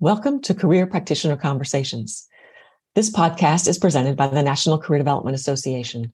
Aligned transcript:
Welcome 0.00 0.42
to 0.42 0.54
Career 0.54 0.86
Practitioner 0.86 1.36
Conversations. 1.36 2.28
This 2.94 3.10
podcast 3.10 3.66
is 3.66 3.78
presented 3.78 4.16
by 4.16 4.28
the 4.28 4.44
National 4.44 4.78
Career 4.78 5.00
Development 5.00 5.34
Association. 5.34 6.12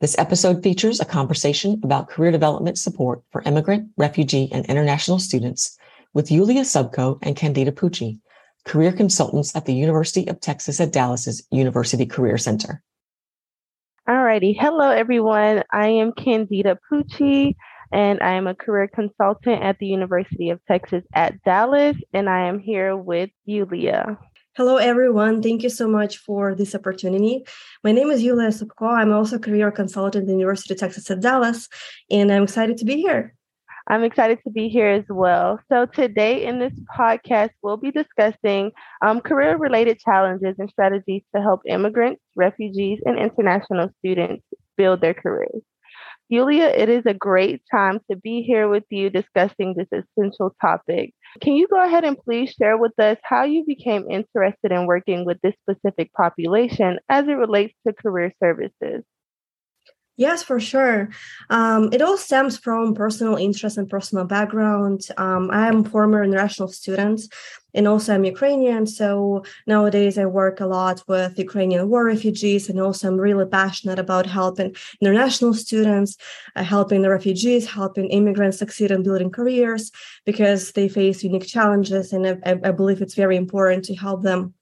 This 0.00 0.16
episode 0.16 0.62
features 0.62 1.00
a 1.00 1.04
conversation 1.04 1.80
about 1.82 2.08
career 2.08 2.30
development 2.30 2.78
support 2.78 3.22
for 3.32 3.42
immigrant, 3.42 3.88
refugee, 3.96 4.48
and 4.52 4.64
international 4.66 5.18
students 5.18 5.76
with 6.14 6.28
Yuliia 6.28 6.60
Sobko 6.60 7.18
and 7.20 7.34
Candida 7.34 7.72
Pouchie, 7.72 8.20
career 8.64 8.92
consultants 8.92 9.56
at 9.56 9.64
the 9.64 9.74
University 9.74 10.28
of 10.28 10.38
Texas 10.38 10.80
at 10.80 10.92
Dallas's 10.92 11.44
University 11.50 12.06
Career 12.06 12.38
Center. 12.38 12.80
Alrighty. 14.36 14.54
Hello, 14.58 14.90
everyone. 14.90 15.62
I 15.72 15.88
am 15.88 16.12
Candida 16.12 16.78
Pouchie 16.90 17.54
and 17.90 18.20
I 18.20 18.32
am 18.32 18.46
a 18.46 18.54
career 18.54 18.86
consultant 18.86 19.62
at 19.62 19.78
the 19.78 19.86
University 19.86 20.50
of 20.50 20.60
Texas 20.66 21.02
at 21.14 21.42
Dallas, 21.44 21.96
and 22.12 22.28
I 22.28 22.46
am 22.46 22.58
here 22.58 22.94
with 22.94 23.30
Yuliia. 23.48 24.18
Hello, 24.54 24.76
everyone. 24.76 25.40
Thank 25.40 25.62
you 25.62 25.70
so 25.70 25.88
much 25.88 26.18
for 26.18 26.54
this 26.54 26.74
opportunity. 26.74 27.46
My 27.82 27.92
name 27.92 28.10
is 28.10 28.22
Yuliia 28.22 28.52
Sobko. 28.52 28.94
I'm 28.94 29.10
also 29.10 29.36
a 29.36 29.38
career 29.38 29.70
consultant 29.70 30.24
at 30.24 30.26
the 30.26 30.32
University 30.32 30.74
of 30.74 30.80
Texas 30.80 31.10
at 31.10 31.20
Dallas, 31.20 31.66
and 32.10 32.30
I'm 32.30 32.42
excited 32.42 32.76
to 32.76 32.84
be 32.84 32.96
here. 32.96 33.34
I'm 33.88 34.02
excited 34.04 34.38
to 34.44 34.50
be 34.50 34.68
here 34.68 34.88
as 34.88 35.04
well. 35.08 35.60
So, 35.68 35.86
today 35.86 36.44
in 36.44 36.58
this 36.58 36.72
podcast, 36.96 37.50
we'll 37.62 37.76
be 37.76 37.92
discussing 37.92 38.72
um, 39.04 39.20
career 39.20 39.56
related 39.56 40.00
challenges 40.00 40.56
and 40.58 40.68
strategies 40.70 41.22
to 41.34 41.42
help 41.42 41.60
immigrants, 41.66 42.20
refugees, 42.34 43.00
and 43.04 43.18
international 43.18 43.90
students 43.98 44.44
build 44.76 45.00
their 45.00 45.14
careers. 45.14 45.62
Julia, 46.32 46.64
it 46.66 46.88
is 46.88 47.04
a 47.06 47.14
great 47.14 47.62
time 47.70 48.00
to 48.10 48.16
be 48.16 48.42
here 48.42 48.68
with 48.68 48.84
you 48.90 49.10
discussing 49.10 49.74
this 49.74 49.88
essential 49.92 50.54
topic. 50.60 51.12
Can 51.40 51.54
you 51.54 51.68
go 51.68 51.82
ahead 51.84 52.04
and 52.04 52.18
please 52.18 52.52
share 52.52 52.76
with 52.78 52.98
us 52.98 53.18
how 53.22 53.44
you 53.44 53.64
became 53.66 54.10
interested 54.10 54.72
in 54.72 54.86
working 54.86 55.24
with 55.24 55.40
this 55.42 55.54
specific 55.62 56.12
population 56.14 56.98
as 57.08 57.26
it 57.28 57.32
relates 57.32 57.74
to 57.86 57.92
career 57.92 58.32
services? 58.42 59.04
Yes, 60.18 60.42
for 60.42 60.58
sure. 60.58 61.10
Um, 61.50 61.90
it 61.92 62.00
all 62.00 62.16
stems 62.16 62.56
from 62.56 62.94
personal 62.94 63.36
interest 63.36 63.76
and 63.76 63.88
personal 63.88 64.24
background. 64.24 65.06
Um, 65.18 65.50
I 65.50 65.68
am 65.68 65.84
former 65.84 66.24
international 66.24 66.68
student 66.68 67.20
and 67.74 67.86
also 67.86 68.14
I'm 68.14 68.24
Ukrainian. 68.24 68.86
So 68.86 69.44
nowadays 69.66 70.16
I 70.16 70.24
work 70.24 70.60
a 70.60 70.66
lot 70.66 71.02
with 71.06 71.38
Ukrainian 71.38 71.90
war 71.90 72.06
refugees 72.06 72.70
and 72.70 72.80
also 72.80 73.08
I'm 73.08 73.18
really 73.18 73.44
passionate 73.44 73.98
about 73.98 74.24
helping 74.24 74.74
international 75.02 75.52
students, 75.52 76.16
uh, 76.56 76.62
helping 76.62 77.02
the 77.02 77.10
refugees, 77.10 77.66
helping 77.66 78.06
immigrants 78.08 78.58
succeed 78.58 78.90
in 78.90 79.02
building 79.02 79.30
careers 79.30 79.92
because 80.24 80.72
they 80.72 80.88
face 80.88 81.24
unique 81.24 81.46
challenges. 81.46 82.14
And 82.14 82.26
I, 82.26 82.52
I 82.64 82.70
believe 82.70 83.02
it's 83.02 83.14
very 83.14 83.36
important 83.36 83.84
to 83.84 83.94
help 83.94 84.22
them 84.22 84.54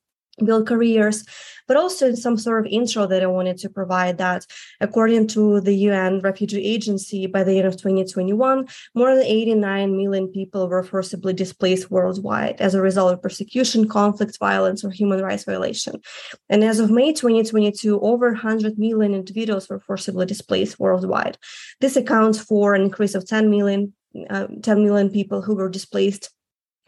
build 0.42 0.66
careers, 0.66 1.24
but 1.68 1.76
also 1.76 2.08
in 2.08 2.16
some 2.16 2.36
sort 2.36 2.66
of 2.66 2.72
intro 2.72 3.06
that 3.06 3.22
I 3.22 3.26
wanted 3.26 3.58
to 3.58 3.68
provide 3.68 4.18
that 4.18 4.44
according 4.80 5.28
to 5.28 5.60
the 5.60 5.74
UN 5.88 6.20
Refugee 6.20 6.64
Agency, 6.64 7.26
by 7.26 7.44
the 7.44 7.58
end 7.58 7.66
of 7.66 7.76
2021, 7.76 8.66
more 8.94 9.14
than 9.14 9.24
89 9.24 9.96
million 9.96 10.28
people 10.28 10.68
were 10.68 10.82
forcibly 10.82 11.32
displaced 11.32 11.90
worldwide 11.90 12.60
as 12.60 12.74
a 12.74 12.82
result 12.82 13.12
of 13.12 13.22
persecution, 13.22 13.88
conflict, 13.88 14.38
violence, 14.38 14.84
or 14.84 14.90
human 14.90 15.22
rights 15.22 15.44
violation. 15.44 16.00
And 16.48 16.64
as 16.64 16.80
of 16.80 16.90
May 16.90 17.12
2022, 17.12 18.00
over 18.00 18.28
100 18.28 18.78
million 18.78 19.14
individuals 19.14 19.68
were 19.68 19.80
forcibly 19.80 20.26
displaced 20.26 20.78
worldwide. 20.78 21.38
This 21.80 21.96
accounts 21.96 22.38
for 22.38 22.74
an 22.74 22.82
increase 22.82 23.14
of 23.14 23.26
10 23.26 23.50
million, 23.50 23.94
uh, 24.28 24.48
10 24.62 24.82
million 24.82 25.10
people 25.10 25.42
who 25.42 25.54
were 25.54 25.68
displaced 25.68 26.30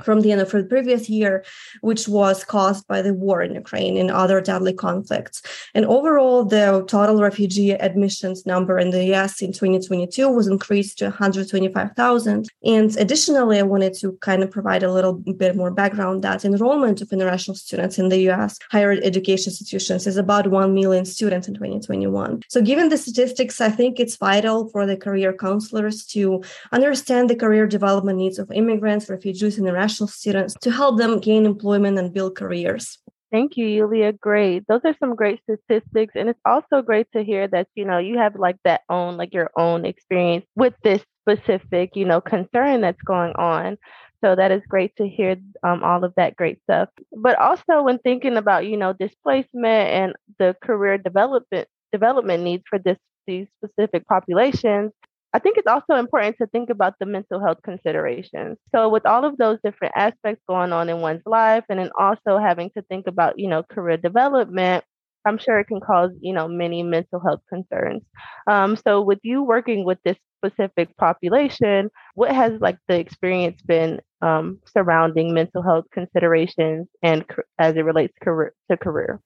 from 0.02 0.20
the 0.20 0.32
end 0.32 0.40
of 0.40 0.50
the 0.50 0.64
previous 0.64 1.08
year, 1.08 1.44
which 1.80 2.06
was 2.08 2.44
caused 2.44 2.86
by 2.86 3.00
the 3.00 3.14
war 3.14 3.42
in 3.42 3.54
Ukraine 3.54 3.96
and 3.96 4.10
other 4.10 4.40
deadly 4.40 4.72
conflicts. 4.72 5.42
And 5.74 5.86
overall, 5.86 6.44
the 6.44 6.84
total 6.86 7.22
refugee 7.22 7.72
admissions 7.72 8.44
number 8.46 8.78
in 8.78 8.90
the 8.90 9.04
US 9.14 9.40
in 9.40 9.52
2022 9.52 10.28
was 10.28 10.46
increased 10.46 10.98
to 10.98 11.06
125,000. 11.06 12.48
And 12.64 12.96
additionally, 12.96 13.58
I 13.58 13.62
wanted 13.62 13.94
to 14.00 14.12
kind 14.20 14.42
of 14.42 14.50
provide 14.50 14.82
a 14.82 14.92
little 14.92 15.14
bit 15.14 15.56
more 15.56 15.70
background 15.70 16.22
that 16.22 16.44
enrollment 16.44 17.00
of 17.00 17.12
international 17.12 17.54
students 17.54 17.98
in 17.98 18.08
the 18.10 18.30
US 18.30 18.58
higher 18.70 18.92
education 18.92 19.50
institutions 19.50 20.06
is 20.06 20.16
about 20.16 20.50
1 20.50 20.74
million 20.74 21.04
students 21.04 21.48
in 21.48 21.54
2021. 21.54 22.42
So 22.48 22.60
given 22.60 22.90
the 22.90 22.98
statistics, 22.98 23.60
I 23.60 23.70
think 23.70 23.98
it's 23.98 24.16
vital 24.16 24.68
for 24.68 24.84
the 24.84 24.96
career 24.96 25.32
counselors 25.32 26.04
to 26.06 26.42
understand 26.72 27.30
the 27.30 27.36
career 27.36 27.66
development 27.66 28.18
needs 28.18 28.38
of 28.38 28.50
immigrants, 28.52 29.08
refugees, 29.08 29.56
and 29.56 29.66
international 29.66 29.85
students 29.88 30.54
to 30.62 30.70
help 30.70 30.98
them 30.98 31.18
gain 31.18 31.46
employment 31.46 31.98
and 31.98 32.12
build 32.12 32.36
careers. 32.36 32.98
Thank 33.32 33.56
you, 33.56 33.66
Yuliia. 33.66 34.18
Great. 34.18 34.64
Those 34.68 34.82
are 34.84 34.94
some 35.00 35.16
great 35.16 35.40
statistics. 35.42 36.12
And 36.14 36.28
it's 36.28 36.40
also 36.44 36.80
great 36.80 37.08
to 37.12 37.24
hear 37.24 37.48
that, 37.48 37.66
you 37.74 37.84
know, 37.84 37.98
you 37.98 38.18
have 38.18 38.36
like 38.36 38.56
that 38.64 38.82
own, 38.88 39.16
like 39.16 39.34
your 39.34 39.50
own 39.56 39.84
experience 39.84 40.46
with 40.54 40.74
this 40.84 41.02
specific, 41.28 41.96
you 41.96 42.04
know, 42.04 42.20
concern 42.20 42.80
that's 42.80 43.02
going 43.02 43.32
on. 43.34 43.78
So 44.24 44.34
that 44.36 44.52
is 44.52 44.62
great 44.68 44.94
to 44.96 45.08
hear 45.08 45.36
um, 45.62 45.82
all 45.82 46.04
of 46.04 46.14
that 46.16 46.36
great 46.36 46.58
stuff. 46.62 46.88
But 47.12 47.38
also 47.38 47.82
when 47.82 47.98
thinking 47.98 48.36
about, 48.36 48.66
you 48.66 48.76
know, 48.76 48.92
displacement 48.92 49.88
and 49.90 50.12
the 50.38 50.56
career 50.62 50.96
development 50.96 51.68
development 51.92 52.42
needs 52.42 52.64
for 52.68 52.78
this 52.78 52.98
these 53.26 53.48
specific 53.62 54.06
populations, 54.06 54.92
I 55.36 55.38
think 55.38 55.58
it's 55.58 55.66
also 55.66 55.96
important 55.96 56.36
to 56.38 56.46
think 56.46 56.70
about 56.70 56.94
the 56.98 57.04
mental 57.04 57.40
health 57.44 57.58
considerations. 57.62 58.56
So, 58.74 58.88
with 58.88 59.04
all 59.04 59.22
of 59.26 59.36
those 59.36 59.58
different 59.62 59.92
aspects 59.94 60.42
going 60.48 60.72
on 60.72 60.88
in 60.88 61.00
one's 61.02 61.20
life, 61.26 61.64
and 61.68 61.78
then 61.78 61.90
also 61.98 62.38
having 62.38 62.70
to 62.70 62.82
think 62.82 63.06
about, 63.06 63.38
you 63.38 63.46
know, 63.46 63.62
career 63.62 63.98
development, 63.98 64.82
I'm 65.26 65.36
sure 65.36 65.58
it 65.58 65.66
can 65.66 65.80
cause, 65.80 66.12
you 66.22 66.32
know, 66.32 66.48
many 66.48 66.82
mental 66.82 67.20
health 67.20 67.42
concerns. 67.50 68.02
Um, 68.46 68.76
so, 68.76 69.02
with 69.02 69.18
you 69.24 69.42
working 69.42 69.84
with 69.84 69.98
this 70.06 70.16
specific 70.38 70.96
population, 70.96 71.90
what 72.14 72.32
has 72.32 72.58
like 72.62 72.78
the 72.88 72.98
experience 72.98 73.60
been 73.60 74.00
um, 74.22 74.58
surrounding 74.66 75.34
mental 75.34 75.62
health 75.62 75.84
considerations 75.92 76.88
and 77.02 77.26
as 77.58 77.76
it 77.76 77.84
relates 77.84 78.14
to 78.24 78.50
career? 78.78 79.20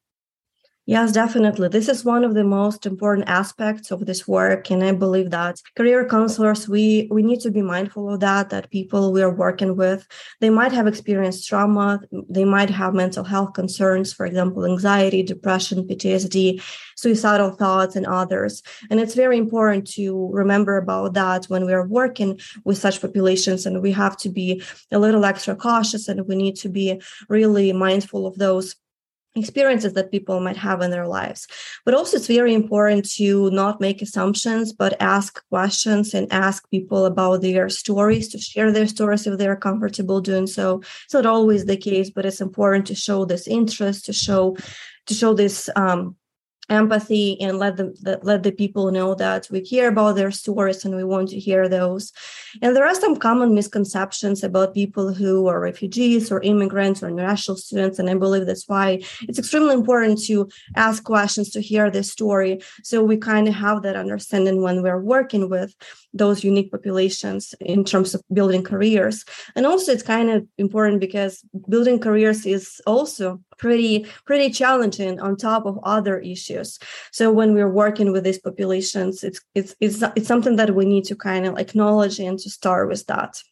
Yes, 0.90 1.12
definitely. 1.12 1.68
This 1.68 1.88
is 1.88 2.04
one 2.04 2.24
of 2.24 2.34
the 2.34 2.42
most 2.42 2.84
important 2.84 3.28
aspects 3.28 3.92
of 3.92 4.06
this 4.06 4.26
work. 4.26 4.72
And 4.72 4.82
I 4.82 4.90
believe 4.90 5.30
that 5.30 5.62
career 5.76 6.04
counselors, 6.04 6.68
we, 6.68 7.06
we 7.12 7.22
need 7.22 7.38
to 7.42 7.50
be 7.52 7.62
mindful 7.62 8.12
of 8.12 8.18
that, 8.18 8.50
that 8.50 8.72
people 8.72 9.12
we 9.12 9.22
are 9.22 9.32
working 9.32 9.76
with, 9.76 10.04
they 10.40 10.50
might 10.50 10.72
have 10.72 10.88
experienced 10.88 11.46
trauma, 11.46 12.00
they 12.28 12.44
might 12.44 12.70
have 12.70 12.92
mental 12.92 13.22
health 13.22 13.52
concerns, 13.52 14.12
for 14.12 14.26
example, 14.26 14.66
anxiety, 14.66 15.22
depression, 15.22 15.86
PTSD, 15.86 16.60
suicidal 16.96 17.52
thoughts, 17.52 17.94
and 17.94 18.06
others. 18.06 18.60
And 18.90 18.98
it's 18.98 19.14
very 19.14 19.38
important 19.38 19.86
to 19.92 20.28
remember 20.32 20.76
about 20.76 21.14
that 21.14 21.44
when 21.44 21.66
we 21.66 21.72
are 21.72 21.86
working 21.86 22.40
with 22.64 22.78
such 22.78 23.00
populations. 23.00 23.64
And 23.64 23.80
we 23.80 23.92
have 23.92 24.16
to 24.16 24.28
be 24.28 24.60
a 24.90 24.98
little 24.98 25.24
extra 25.24 25.54
cautious 25.54 26.08
and 26.08 26.26
we 26.26 26.34
need 26.34 26.56
to 26.56 26.68
be 26.68 27.00
really 27.28 27.72
mindful 27.72 28.26
of 28.26 28.38
those 28.38 28.74
experiences 29.36 29.92
that 29.92 30.10
people 30.10 30.40
might 30.40 30.56
have 30.56 30.82
in 30.82 30.90
their 30.90 31.06
lives. 31.06 31.46
But 31.84 31.94
also, 31.94 32.16
it's 32.16 32.26
very 32.26 32.52
important 32.54 33.08
to 33.12 33.50
not 33.50 33.80
make 33.80 34.02
assumptions, 34.02 34.72
but 34.72 35.00
ask 35.00 35.42
questions 35.48 36.14
and 36.14 36.32
ask 36.32 36.68
people 36.70 37.06
about 37.06 37.42
their 37.42 37.68
stories, 37.68 38.28
to 38.28 38.38
share 38.38 38.72
their 38.72 38.86
stories 38.86 39.26
if 39.26 39.38
they're 39.38 39.56
comfortable 39.56 40.20
doing 40.20 40.46
so. 40.46 40.80
It's 41.04 41.14
not 41.14 41.26
always 41.26 41.64
the 41.64 41.76
case, 41.76 42.10
but 42.10 42.26
it's 42.26 42.40
important 42.40 42.86
to 42.88 42.94
show 42.94 43.24
this 43.24 43.46
interest, 43.46 44.06
to 44.06 44.12
show 44.12 44.56
to 45.06 45.14
show 45.14 45.34
this 45.34 45.68
um, 45.76 46.16
empathy 46.70 47.40
and 47.40 47.58
let 47.58 47.76
them 47.76 47.94
let 48.22 48.42
the 48.42 48.52
people 48.52 48.90
know 48.90 49.14
that 49.14 49.48
we 49.50 49.60
care 49.60 49.88
about 49.88 50.16
their 50.16 50.30
stories 50.30 50.84
and 50.84 50.94
we 50.94 51.04
want 51.04 51.28
to 51.30 51.38
hear 51.38 51.68
those. 51.68 52.12
And 52.62 52.74
there 52.74 52.86
are 52.86 52.94
some 52.94 53.16
common 53.16 53.54
misconceptions 53.54 54.42
about 54.42 54.74
people 54.74 55.12
who 55.12 55.46
are 55.48 55.60
refugees 55.60 56.30
or 56.32 56.40
immigrants 56.40 57.02
or 57.02 57.08
international 57.08 57.56
students 57.56 57.98
and 57.98 58.08
i 58.08 58.14
believe 58.14 58.46
that's 58.46 58.68
why 58.68 59.00
it's 59.28 59.38
extremely 59.38 59.74
important 59.74 60.22
to 60.22 60.48
ask 60.76 61.04
questions 61.04 61.50
to 61.50 61.60
hear 61.60 61.90
their 61.90 62.02
story 62.02 62.60
so 62.82 63.02
we 63.02 63.16
kind 63.16 63.48
of 63.48 63.54
have 63.54 63.82
that 63.82 63.96
understanding 63.96 64.62
when 64.62 64.82
we're 64.82 65.00
working 65.00 65.48
with 65.48 65.74
those 66.12 66.44
unique 66.44 66.70
populations 66.70 67.54
in 67.60 67.84
terms 67.84 68.14
of 68.14 68.22
building 68.32 68.62
careers. 68.64 69.24
And 69.54 69.66
also 69.66 69.92
it's 69.92 70.02
kind 70.02 70.30
of 70.30 70.46
important 70.58 71.00
because 71.00 71.44
building 71.68 71.98
careers 72.00 72.46
is 72.46 72.80
also 72.86 73.40
pretty 73.60 74.06
pretty 74.24 74.50
challenging 74.50 75.20
on 75.20 75.36
top 75.36 75.66
of 75.66 75.78
other 75.84 76.18
issues 76.18 76.78
so 77.12 77.30
when 77.30 77.52
we're 77.54 77.76
working 77.84 78.10
with 78.12 78.24
these 78.24 78.38
populations 78.38 79.22
it's 79.22 79.40
it's 79.54 79.74
it's, 79.80 80.02
it's 80.16 80.26
something 80.26 80.56
that 80.56 80.74
we 80.74 80.84
need 80.84 81.04
to 81.04 81.14
kind 81.14 81.44
of 81.46 81.58
acknowledge 81.58 82.18
and 82.18 82.38
to 82.38 82.48
start 82.48 82.88
with 82.88 83.06
that 83.06 83.42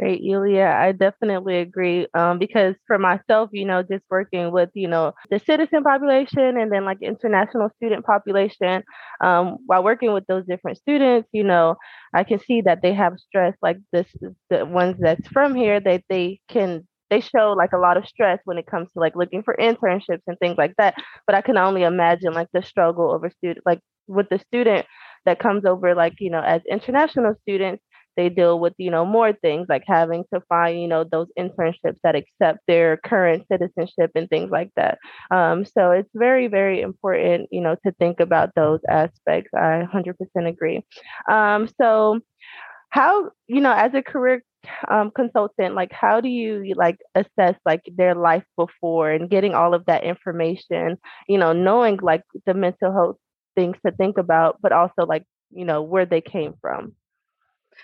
Great, 0.00 0.22
Yuliia. 0.22 0.72
I 0.72 0.92
definitely 0.92 1.58
agree. 1.58 2.06
Um, 2.14 2.38
because 2.38 2.76
for 2.86 2.96
myself, 2.96 3.50
you 3.52 3.64
know, 3.64 3.82
just 3.82 4.04
working 4.08 4.52
with, 4.52 4.70
you 4.72 4.86
know, 4.86 5.12
the 5.30 5.40
citizen 5.40 5.82
population 5.82 6.56
and 6.56 6.72
then 6.72 6.84
like 6.84 7.02
international 7.02 7.70
student 7.76 8.06
population, 8.06 8.84
um, 9.20 9.58
while 9.66 9.82
working 9.82 10.12
with 10.12 10.24
those 10.26 10.46
different 10.46 10.78
students, 10.78 11.28
you 11.32 11.42
know, 11.42 11.76
I 12.14 12.22
can 12.22 12.38
see 12.38 12.60
that 12.62 12.82
they 12.82 12.94
have 12.94 13.18
stress 13.18 13.54
like 13.62 13.78
this 13.92 14.06
the 14.48 14.64
ones 14.64 14.96
that's 15.00 15.26
from 15.28 15.56
here, 15.56 15.80
that 15.80 16.04
they 16.08 16.40
can 16.48 16.86
they 17.10 17.20
show 17.20 17.52
like 17.56 17.72
a 17.72 17.78
lot 17.78 17.96
of 17.96 18.06
stress 18.06 18.40
when 18.44 18.58
it 18.58 18.66
comes 18.66 18.90
to 18.92 19.00
like 19.00 19.16
looking 19.16 19.42
for 19.42 19.56
internships 19.60 20.22
and 20.26 20.38
things 20.38 20.56
like 20.58 20.74
that. 20.78 20.94
But 21.26 21.36
I 21.36 21.42
can 21.42 21.58
only 21.58 21.82
imagine 21.82 22.32
like 22.32 22.48
the 22.52 22.62
struggle 22.62 23.20
a 23.22 23.30
student 23.30 23.66
like 23.66 23.80
with 24.06 24.28
the 24.28 24.38
student 24.38 24.86
that 25.26 25.38
comes 25.38 25.64
over 25.64 25.94
like, 25.94 26.14
you 26.20 26.30
know, 26.30 26.40
as 26.42 26.62
international 26.70 27.34
students 27.42 27.82
they 28.16 28.28
deal 28.28 28.58
with 28.58 28.74
you 28.76 28.90
know 28.90 29.06
more 29.06 29.32
things 29.32 29.66
like 29.68 29.84
having 29.86 30.24
to 30.34 30.40
find 30.48 30.80
you 30.80 30.88
know 30.88 31.04
those 31.04 31.28
internships 31.38 31.96
that 32.02 32.16
accept 32.16 32.58
their 32.66 32.96
current 32.98 33.44
citizenship 33.50 34.10
and 34.14 34.28
things 34.28 34.50
like 34.50 34.70
that 34.76 34.98
um, 35.30 35.64
so 35.64 35.90
it's 35.92 36.10
very 36.14 36.46
very 36.48 36.80
important 36.80 37.48
you 37.50 37.60
know 37.60 37.76
to 37.86 37.92
think 37.98 38.20
about 38.20 38.50
those 38.56 38.80
aspects 38.88 39.50
i 39.54 39.82
100% 39.82 40.14
agree 40.48 40.84
um, 41.30 41.68
so 41.80 42.18
how 42.90 43.30
you 43.46 43.60
know 43.60 43.72
as 43.72 43.94
a 43.94 44.02
career 44.02 44.42
um, 44.88 45.10
consultant 45.10 45.74
like 45.74 45.92
how 45.92 46.20
do 46.20 46.28
you 46.28 46.74
like 46.76 46.98
assess 47.14 47.54
like 47.64 47.82
their 47.96 48.14
life 48.14 48.44
before 48.56 49.10
and 49.10 49.30
getting 49.30 49.54
all 49.54 49.74
of 49.74 49.86
that 49.86 50.04
information 50.04 50.98
you 51.28 51.38
know 51.38 51.52
knowing 51.52 51.98
like 52.02 52.22
the 52.46 52.54
mental 52.54 52.92
health 52.92 53.16
things 53.56 53.76
to 53.84 53.92
think 53.92 54.18
about 54.18 54.58
but 54.62 54.72
also 54.72 55.06
like 55.06 55.24
you 55.50 55.64
know 55.64 55.82
where 55.82 56.06
they 56.06 56.20
came 56.20 56.54
from 56.60 56.92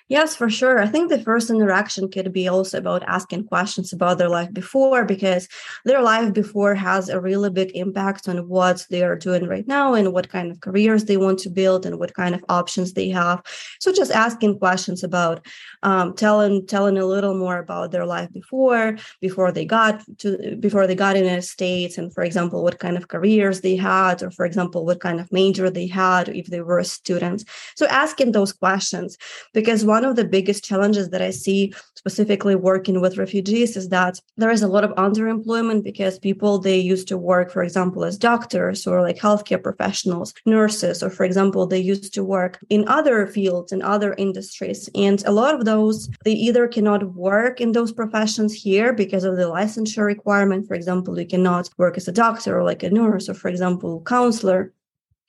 Yes, 0.09 0.37
for 0.37 0.49
sure. 0.49 0.79
I 0.79 0.87
think 0.87 1.11
the 1.11 1.19
first 1.19 1.51
interaction 1.51 2.09
could 2.09 2.33
be 2.33 2.47
also 2.47 2.79
about 2.79 3.03
asking 3.09 3.47
questions 3.47 3.93
about 3.93 4.19
their 4.19 4.29
life 4.29 4.53
before, 4.53 5.05
because 5.05 5.49
their 5.85 6.01
life 6.01 6.33
before 6.33 6.77
has 6.77 7.09
a 7.09 7.21
really 7.21 7.51
big 7.51 7.73
impact 7.75 8.29
on 8.29 8.49
what 8.49 8.87
they 8.89 9.03
are 9.03 9.17
doing 9.17 9.49
right 9.49 9.67
now 9.67 9.95
and 9.95 10.13
what 10.13 10.29
kind 10.29 10.53
of 10.53 10.61
careers 10.61 11.07
they 11.07 11.17
want 11.17 11.41
to 11.41 11.51
build 11.51 11.85
and 11.85 11.99
what 11.99 12.15
kind 12.15 12.37
of 12.37 12.45
options 12.49 12.93
they 12.93 13.09
have. 13.09 13.43
So 13.81 13.93
just 13.93 14.13
asking 14.13 14.61
questions 14.61 15.03
about 15.03 15.45
um, 15.83 16.15
telling 16.15 16.65
telling 16.69 16.99
a 16.99 17.07
little 17.07 17.35
more 17.37 17.59
about 17.59 17.91
their 17.91 18.07
life 18.07 18.33
before, 18.33 18.97
before 19.21 19.51
they 19.51 19.65
got 19.65 20.05
to 20.19 20.57
before 20.61 20.87
they 20.87 20.95
got 20.95 21.17
in 21.17 21.25
the 21.25 21.43
States, 21.43 21.99
and 21.99 22.15
for 22.15 22.23
example, 22.23 22.63
what 22.63 22.79
kind 22.79 22.97
of 22.97 23.09
careers 23.09 23.63
they 23.63 23.75
had, 23.75 24.23
or 24.23 24.31
for 24.31 24.47
example, 24.47 24.87
what 24.87 25.01
kind 25.01 25.19
of 25.19 25.33
major 25.33 25.69
they 25.69 25.89
had, 25.89 26.29
if 26.29 26.47
they 26.47 26.61
were 26.61 26.85
students. 26.85 27.45
So 27.75 27.87
asking 27.89 28.31
those 28.33 28.53
questions 28.53 29.19
because 29.53 29.85
one 29.85 29.96
of 30.05 30.17
the 30.17 30.25
biggest 30.25 30.65
challenges 30.65 31.11
that 31.11 31.23
I 31.23 31.31
see 31.31 31.73
specifically 31.95 32.55
working 32.55 33.01
with 33.01 33.19
refugees 33.19 33.77
is 33.77 33.89
that 33.89 34.21
there 34.37 34.51
is 34.51 34.63
a 34.63 34.69
lot 34.69 34.85
of 34.85 34.93
underemployment 34.93 35.83
because 35.83 36.19
people 36.19 36.59
they 36.59 36.79
used 36.79 37.09
to 37.09 37.19
work, 37.19 37.51
for 37.51 37.63
example, 37.63 38.05
as 38.05 38.19
doctors 38.19 38.87
or 38.87 39.03
like 39.03 39.17
healthcare 39.17 39.63
professionals, 39.63 40.35
nurses, 40.45 41.03
or 41.03 41.11
for 41.11 41.25
example, 41.25 41.67
they 41.67 41.79
used 41.79 42.15
to 42.15 42.23
work 42.25 42.59
in 42.69 42.87
other 42.89 43.27
fields 43.27 43.73
in 43.73 43.83
other 43.83 44.15
industries. 44.19 44.89
And 44.95 45.25
a 45.27 45.33
lot 45.33 45.55
of 45.55 45.65
those 45.65 46.09
they 46.25 46.33
either 46.33 46.69
cannot 46.69 47.15
work 47.15 47.61
in 47.61 47.73
those 47.73 47.93
professions 47.93 48.55
here 48.55 48.93
because 48.93 49.25
of 49.25 49.37
the 49.37 49.45
licensure 49.45 50.05
requirement. 50.05 50.67
For 50.69 50.75
example, 50.75 51.19
you 51.19 51.27
cannot 51.27 51.69
work 51.79 51.97
as 51.97 52.09
a 52.09 52.13
doctor 52.13 52.59
or 52.59 52.65
like 52.65 52.83
a 52.83 52.91
nurse, 52.91 53.29
or 53.29 53.35
for 53.35 53.49
example, 53.49 54.03
counselor 54.07 54.73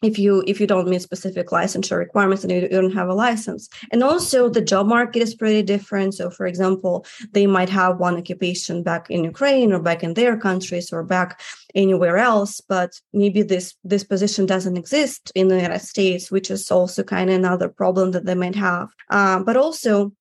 if 0.03 0.19
you 0.19 0.43
if 0.47 0.59
you 0.59 0.67
don't 0.67 0.87
meet 0.87 1.01
specific 1.01 1.47
licensure 1.47 1.97
requirements 1.97 2.43
and 2.43 2.51
you 2.51 2.67
don't 2.67 2.93
have 2.93 3.09
a 3.09 3.13
license. 3.13 3.67
And 3.91 4.03
also 4.03 4.49
the 4.49 4.61
job 4.61 4.87
market 4.87 5.21
is 5.21 5.35
pretty 5.35 5.63
different. 5.63 6.13
So 6.13 6.29
for 6.29 6.45
example 6.45 7.05
they 7.31 7.47
might 7.47 7.69
have 7.69 7.97
one 7.97 8.17
occupation 8.17 8.83
back 8.83 9.09
in 9.09 9.23
ukraine 9.23 9.73
or 9.73 9.79
back 9.79 10.03
in 10.03 10.13
their 10.13 10.37
countries 10.37 10.93
or 10.93 11.03
back 11.03 11.41
anywhere 11.75 12.17
else 12.17 12.61
but 12.61 12.91
maybe 13.13 13.43
this 13.43 13.75
this 13.83 14.03
position 14.03 14.45
doesn't 14.45 14.77
exist 14.77 15.31
in 15.35 15.47
the 15.47 15.55
united 15.55 15.79
states 15.79 16.31
which 16.31 16.49
is 16.49 16.71
also 16.71 17.03
kind 17.03 17.29
of 17.29 17.35
another 17.35 17.69
problem 17.69 18.11
that 18.11 18.25
they 18.25 18.35
might 18.35 18.55
have. 18.55 18.89
Uh, 19.09 19.39
but 19.39 19.57
also 19.57 20.11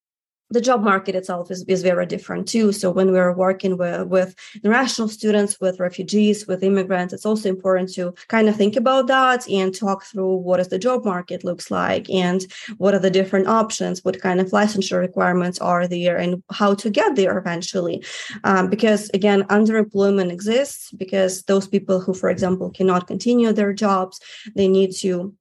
the 0.50 0.60
job 0.60 0.82
market 0.82 1.14
itself 1.14 1.50
is, 1.50 1.64
is 1.64 1.82
very 1.82 2.06
different 2.06 2.46
too. 2.46 2.72
So 2.72 2.90
when 2.90 3.10
we're 3.12 3.32
working 3.32 3.76
with, 3.76 4.06
with 4.06 4.34
international 4.62 5.08
students, 5.08 5.60
with 5.60 5.80
refugees, 5.80 6.46
with 6.46 6.62
immigrants, 6.62 7.12
it's 7.12 7.26
also 7.26 7.48
important 7.48 7.92
to 7.94 8.14
kind 8.28 8.48
of 8.48 8.56
think 8.56 8.76
about 8.76 9.08
that 9.08 9.48
and 9.48 9.74
talk 9.74 10.04
through 10.04 10.36
what 10.36 10.60
is 10.60 10.68
the 10.68 10.78
job 10.78 11.04
market 11.04 11.44
looks 11.44 11.70
like 11.70 12.08
and 12.10 12.46
what 12.78 12.94
are 12.94 13.00
the 13.00 13.10
different 13.10 13.48
options, 13.48 14.04
what 14.04 14.20
kind 14.20 14.40
of 14.40 14.50
licensure 14.50 15.00
requirements 15.00 15.58
are 15.58 15.88
there 15.88 16.16
and 16.16 16.42
how 16.50 16.74
to 16.74 16.90
get 16.90 17.16
there 17.16 17.36
eventually. 17.38 18.04
Um, 18.44 18.70
because 18.70 19.10
again, 19.14 19.42
underemployment 19.44 20.30
exists 20.30 20.92
because 20.92 21.42
those 21.42 21.66
people 21.66 22.00
who, 22.00 22.14
for 22.14 22.30
example, 22.30 22.70
cannot 22.70 23.06
continue 23.06 23.52
their 23.52 23.72
jobs, 23.72 24.20
they 24.54 24.68
need 24.68 24.92
to 24.96 25.34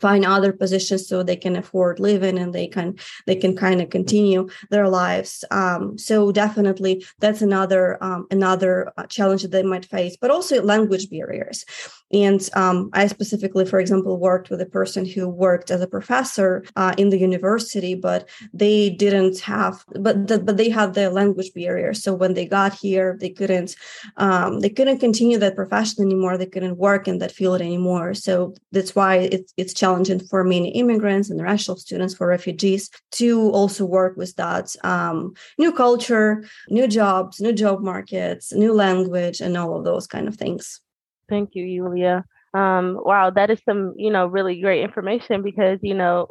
find 0.00 0.24
other 0.24 0.52
positions 0.52 1.08
so 1.08 1.22
they 1.22 1.36
can 1.36 1.56
afford 1.56 2.00
living 2.00 2.38
and 2.38 2.52
they 2.52 2.66
can 2.66 2.96
they 3.26 3.36
can 3.36 3.56
kind 3.56 3.80
of 3.80 3.90
continue 3.90 4.48
their 4.70 4.88
lives. 4.88 5.44
Um, 5.50 5.98
so 5.98 6.32
definitely 6.32 7.04
that's 7.18 7.42
another 7.42 8.02
um, 8.02 8.26
another 8.30 8.92
uh, 8.96 9.06
challenge 9.06 9.42
that 9.42 9.52
they 9.52 9.62
might 9.62 9.84
face 9.84 10.16
but 10.20 10.30
also 10.30 10.62
language 10.62 11.10
barriers 11.10 11.64
and 12.12 12.48
um, 12.54 12.90
I 12.92 13.08
specifically, 13.08 13.64
for 13.64 13.80
example, 13.80 14.18
worked 14.18 14.50
with 14.50 14.60
a 14.60 14.66
person 14.66 15.04
who 15.04 15.28
worked 15.28 15.70
as 15.70 15.80
a 15.80 15.88
professor 15.88 16.64
uh, 16.76 16.94
in 16.96 17.10
the 17.10 17.18
university, 17.18 17.94
but 17.94 18.28
they 18.52 18.90
didn't 18.90 19.40
have, 19.40 19.84
but 19.98 20.28
the, 20.28 20.38
but 20.38 20.56
they 20.56 20.70
had 20.70 20.94
the 20.94 21.10
language 21.10 21.52
barrier. 21.52 21.94
So 21.94 22.14
when 22.14 22.34
they 22.34 22.46
got 22.46 22.74
here, 22.74 23.16
they 23.20 23.30
couldn't 23.30 23.74
um, 24.18 24.60
they 24.60 24.70
couldn't 24.70 24.98
continue 24.98 25.38
that 25.38 25.56
profession 25.56 26.04
anymore. 26.04 26.38
They 26.38 26.46
couldn't 26.46 26.78
work 26.78 27.08
in 27.08 27.18
that 27.18 27.32
field 27.32 27.60
anymore. 27.60 28.14
So 28.14 28.54
that's 28.70 28.94
why 28.94 29.16
it's 29.16 29.52
it's 29.56 29.74
challenging 29.74 30.20
for 30.20 30.44
many 30.44 30.70
immigrants, 30.70 31.28
and 31.28 31.40
international 31.40 31.76
students, 31.76 32.14
for 32.14 32.26
refugees 32.28 32.90
to 33.12 33.50
also 33.50 33.84
work 33.84 34.16
with 34.16 34.36
that 34.36 34.74
um, 34.84 35.34
new 35.58 35.72
culture, 35.72 36.44
new 36.68 36.86
jobs, 36.86 37.40
new 37.40 37.52
job 37.52 37.82
markets, 37.82 38.52
new 38.52 38.72
language, 38.72 39.40
and 39.40 39.56
all 39.56 39.76
of 39.76 39.84
those 39.84 40.06
kind 40.06 40.28
of 40.28 40.36
things. 40.36 40.80
Thank 41.28 41.50
you, 41.54 41.64
Yuliia. 41.82 42.22
Um, 42.54 42.98
wow, 43.02 43.30
that 43.30 43.50
is 43.50 43.60
some, 43.68 43.94
you 43.96 44.10
know, 44.10 44.26
really 44.26 44.60
great 44.60 44.82
information 44.82 45.42
because, 45.42 45.78
you 45.82 45.94
know, 45.94 46.28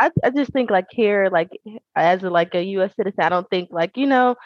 I, 0.00 0.10
I 0.24 0.30
just 0.30 0.52
think 0.52 0.70
like 0.70 0.86
here, 0.90 1.28
like 1.32 1.50
as 1.96 2.24
a, 2.24 2.30
like 2.30 2.54
a 2.54 2.64
U.S. 2.64 2.92
citizen, 2.96 3.20
I 3.24 3.28
don't 3.30 3.48
think 3.50 3.70
like 3.72 3.96
you 3.96 4.06
know, 4.06 4.36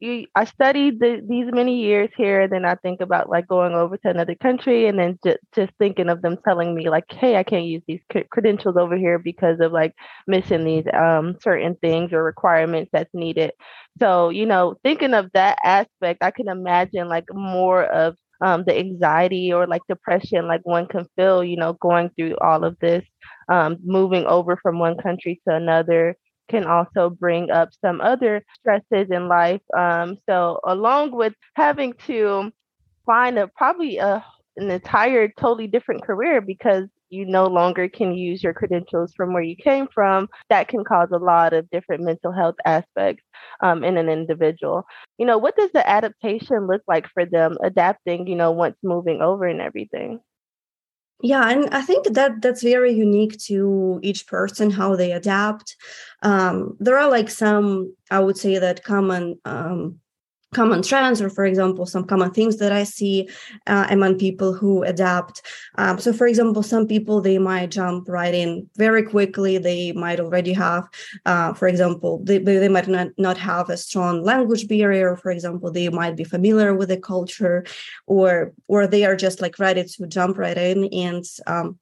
you, 0.00 0.26
I 0.34 0.44
studied 0.46 1.00
the, 1.00 1.22
these 1.28 1.46
many 1.52 1.80
years 1.82 2.10
here, 2.16 2.42
and 2.42 2.52
then 2.52 2.64
I 2.66 2.76
think 2.76 3.00
about 3.02 3.30
like 3.30 3.48
going 3.48 3.74
over 3.74 3.96
to 3.98 4.10
another 4.10 4.36
country, 4.36 4.86
and 4.88 4.98
then 4.98 5.18
just 5.24 5.38
just 5.54 5.72
thinking 5.78 6.08
of 6.10 6.22
them 6.22 6.38
telling 6.46 6.74
me 6.74 6.90
like, 6.90 7.04
hey, 7.10 7.36
I 7.36 7.44
can't 7.44 7.66
use 7.66 7.82
these 7.88 8.00
credentials 8.32 8.76
over 8.78 8.96
here 8.96 9.18
because 9.18 9.60
of 9.60 9.72
like 9.72 9.94
missing 10.26 10.64
these 10.64 10.86
um 10.94 11.36
certain 11.42 11.76
things 11.82 12.12
or 12.12 12.24
requirements 12.24 12.90
that's 12.92 13.14
needed. 13.14 13.52
So 13.98 14.30
you 14.30 14.46
know, 14.46 14.76
thinking 14.82 15.14
of 15.14 15.30
that 15.34 15.58
aspect, 15.64 16.22
I 16.22 16.30
can 16.30 16.48
imagine 16.48 17.08
like 17.08 17.24
more 17.32 17.84
of 17.84 18.16
um, 18.40 18.64
the 18.66 18.78
anxiety 18.78 19.52
or 19.52 19.66
like 19.66 19.82
depression 19.88 20.46
like 20.46 20.60
one 20.64 20.86
can 20.86 21.06
feel 21.16 21.44
you 21.44 21.56
know 21.56 21.74
going 21.74 22.10
through 22.10 22.36
all 22.40 22.64
of 22.64 22.78
this 22.80 23.04
um, 23.48 23.76
moving 23.84 24.24
over 24.26 24.58
from 24.62 24.78
one 24.78 24.96
country 24.96 25.40
to 25.46 25.54
another 25.54 26.16
can 26.48 26.64
also 26.66 27.10
bring 27.10 27.50
up 27.50 27.68
some 27.84 28.00
other 28.00 28.44
stresses 28.58 29.08
in 29.10 29.28
life 29.28 29.62
um, 29.76 30.16
so 30.28 30.58
along 30.66 31.12
with 31.12 31.34
having 31.54 31.92
to 32.06 32.50
find 33.06 33.38
a 33.38 33.48
probably 33.48 33.98
a 33.98 34.24
an 34.56 34.70
entire 34.70 35.28
totally 35.28 35.66
different 35.66 36.02
career 36.02 36.40
because 36.40 36.84
you 37.10 37.26
no 37.26 37.46
longer 37.46 37.88
can 37.88 38.14
use 38.14 38.42
your 38.42 38.54
credentials 38.54 39.12
from 39.14 39.32
where 39.32 39.42
you 39.42 39.56
came 39.56 39.88
from, 39.92 40.28
that 40.48 40.68
can 40.68 40.84
cause 40.84 41.08
a 41.12 41.18
lot 41.18 41.52
of 41.52 41.68
different 41.70 42.02
mental 42.02 42.32
health 42.32 42.56
aspects 42.64 43.24
um, 43.60 43.84
in 43.84 43.96
an 43.96 44.08
individual. 44.08 44.84
You 45.18 45.26
know, 45.26 45.38
what 45.38 45.56
does 45.56 45.70
the 45.72 45.88
adaptation 45.88 46.66
look 46.66 46.82
like 46.86 47.06
for 47.12 47.24
them 47.24 47.56
adapting, 47.62 48.26
you 48.26 48.36
know, 48.36 48.52
once 48.52 48.76
moving 48.82 49.20
over 49.20 49.44
and 49.46 49.60
everything? 49.60 50.20
Yeah, 51.22 51.50
and 51.50 51.68
I 51.74 51.82
think 51.82 52.06
that 52.14 52.40
that's 52.40 52.62
very 52.62 52.92
unique 52.92 53.38
to 53.40 54.00
each 54.02 54.26
person 54.26 54.70
how 54.70 54.96
they 54.96 55.12
adapt. 55.12 55.76
Um, 56.22 56.76
there 56.80 56.98
are 56.98 57.10
like 57.10 57.28
some, 57.28 57.94
I 58.10 58.20
would 58.20 58.38
say 58.38 58.58
that 58.58 58.84
common 58.84 59.38
um, 59.44 60.00
common 60.52 60.82
trends 60.82 61.22
or 61.22 61.30
for 61.30 61.44
example 61.44 61.86
some 61.86 62.04
common 62.04 62.30
things 62.30 62.56
that 62.56 62.72
i 62.72 62.82
see 62.82 63.28
uh, 63.66 63.86
among 63.90 64.18
people 64.18 64.52
who 64.52 64.82
adapt. 64.82 65.42
Um, 65.76 65.98
so 65.98 66.12
for 66.12 66.26
example 66.26 66.62
some 66.62 66.86
people 66.86 67.20
they 67.20 67.38
might 67.38 67.70
jump 67.70 68.08
right 68.08 68.34
in 68.34 68.68
very 68.76 69.02
quickly. 69.02 69.58
They 69.58 69.92
might 69.92 70.20
already 70.20 70.52
have 70.52 70.88
uh, 71.26 71.52
for 71.54 71.68
example 71.68 72.20
they, 72.24 72.38
they 72.38 72.68
might 72.68 72.88
not, 72.88 73.08
not 73.18 73.38
have 73.38 73.70
a 73.70 73.76
strong 73.76 74.22
language 74.22 74.68
barrier. 74.68 75.16
For 75.16 75.30
example 75.30 75.70
they 75.70 75.88
might 75.88 76.16
be 76.16 76.24
familiar 76.24 76.74
with 76.74 76.88
the 76.88 76.98
culture 76.98 77.64
or 78.06 78.52
or 78.68 78.86
they 78.86 79.04
are 79.04 79.16
just 79.16 79.40
like 79.40 79.58
ready 79.58 79.84
to 79.84 80.06
jump 80.06 80.38
right 80.38 80.56
in 80.56 80.86
and 80.92 81.24
um, 81.46 81.78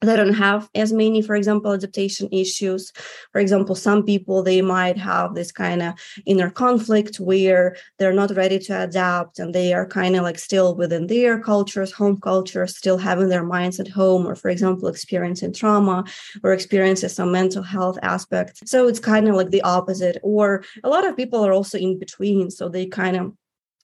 they 0.00 0.16
don't 0.16 0.34
have 0.34 0.68
as 0.74 0.92
many 0.92 1.22
for 1.22 1.34
example 1.34 1.72
adaptation 1.72 2.28
issues. 2.32 2.92
For 3.32 3.40
example 3.40 3.74
some 3.74 4.02
people 4.04 4.42
they 4.42 4.62
might 4.62 4.96
have 4.96 5.34
this 5.34 5.52
kind 5.52 5.82
of 5.82 5.94
inner 6.26 6.50
conflict 6.50 7.16
where 7.16 7.76
they're 7.98 8.12
not 8.12 8.34
ready 8.36 8.58
to 8.58 8.82
adapt 8.82 9.38
and 9.38 9.54
they 9.54 9.72
are 9.74 9.86
kind 9.86 10.16
of 10.16 10.22
like 10.22 10.38
still 10.38 10.74
within 10.74 11.06
their 11.06 11.40
cultures 11.40 11.92
home 11.92 12.20
culture 12.20 12.66
still 12.66 12.98
having 12.98 13.28
their 13.28 13.44
minds 13.44 13.78
at 13.78 13.88
home 13.88 14.26
or 14.26 14.34
for 14.34 14.48
example 14.48 14.88
experiencing 14.88 15.52
trauma 15.52 16.04
or 16.42 16.52
experiencing 16.52 17.08
some 17.08 17.32
mental 17.32 17.62
health 17.62 17.98
aspect. 18.02 18.66
So 18.66 18.88
it's 18.88 19.00
kind 19.00 19.28
of 19.28 19.34
like 19.34 19.50
the 19.50 19.62
opposite 19.62 20.18
or 20.22 20.64
a 20.84 20.88
lot 20.88 21.06
of 21.06 21.16
people 21.16 21.44
are 21.44 21.52
also 21.52 21.78
in 21.78 21.98
between 21.98 22.50
so 22.50 22.68
they 22.68 22.86
kind 22.86 23.16
of 23.16 23.32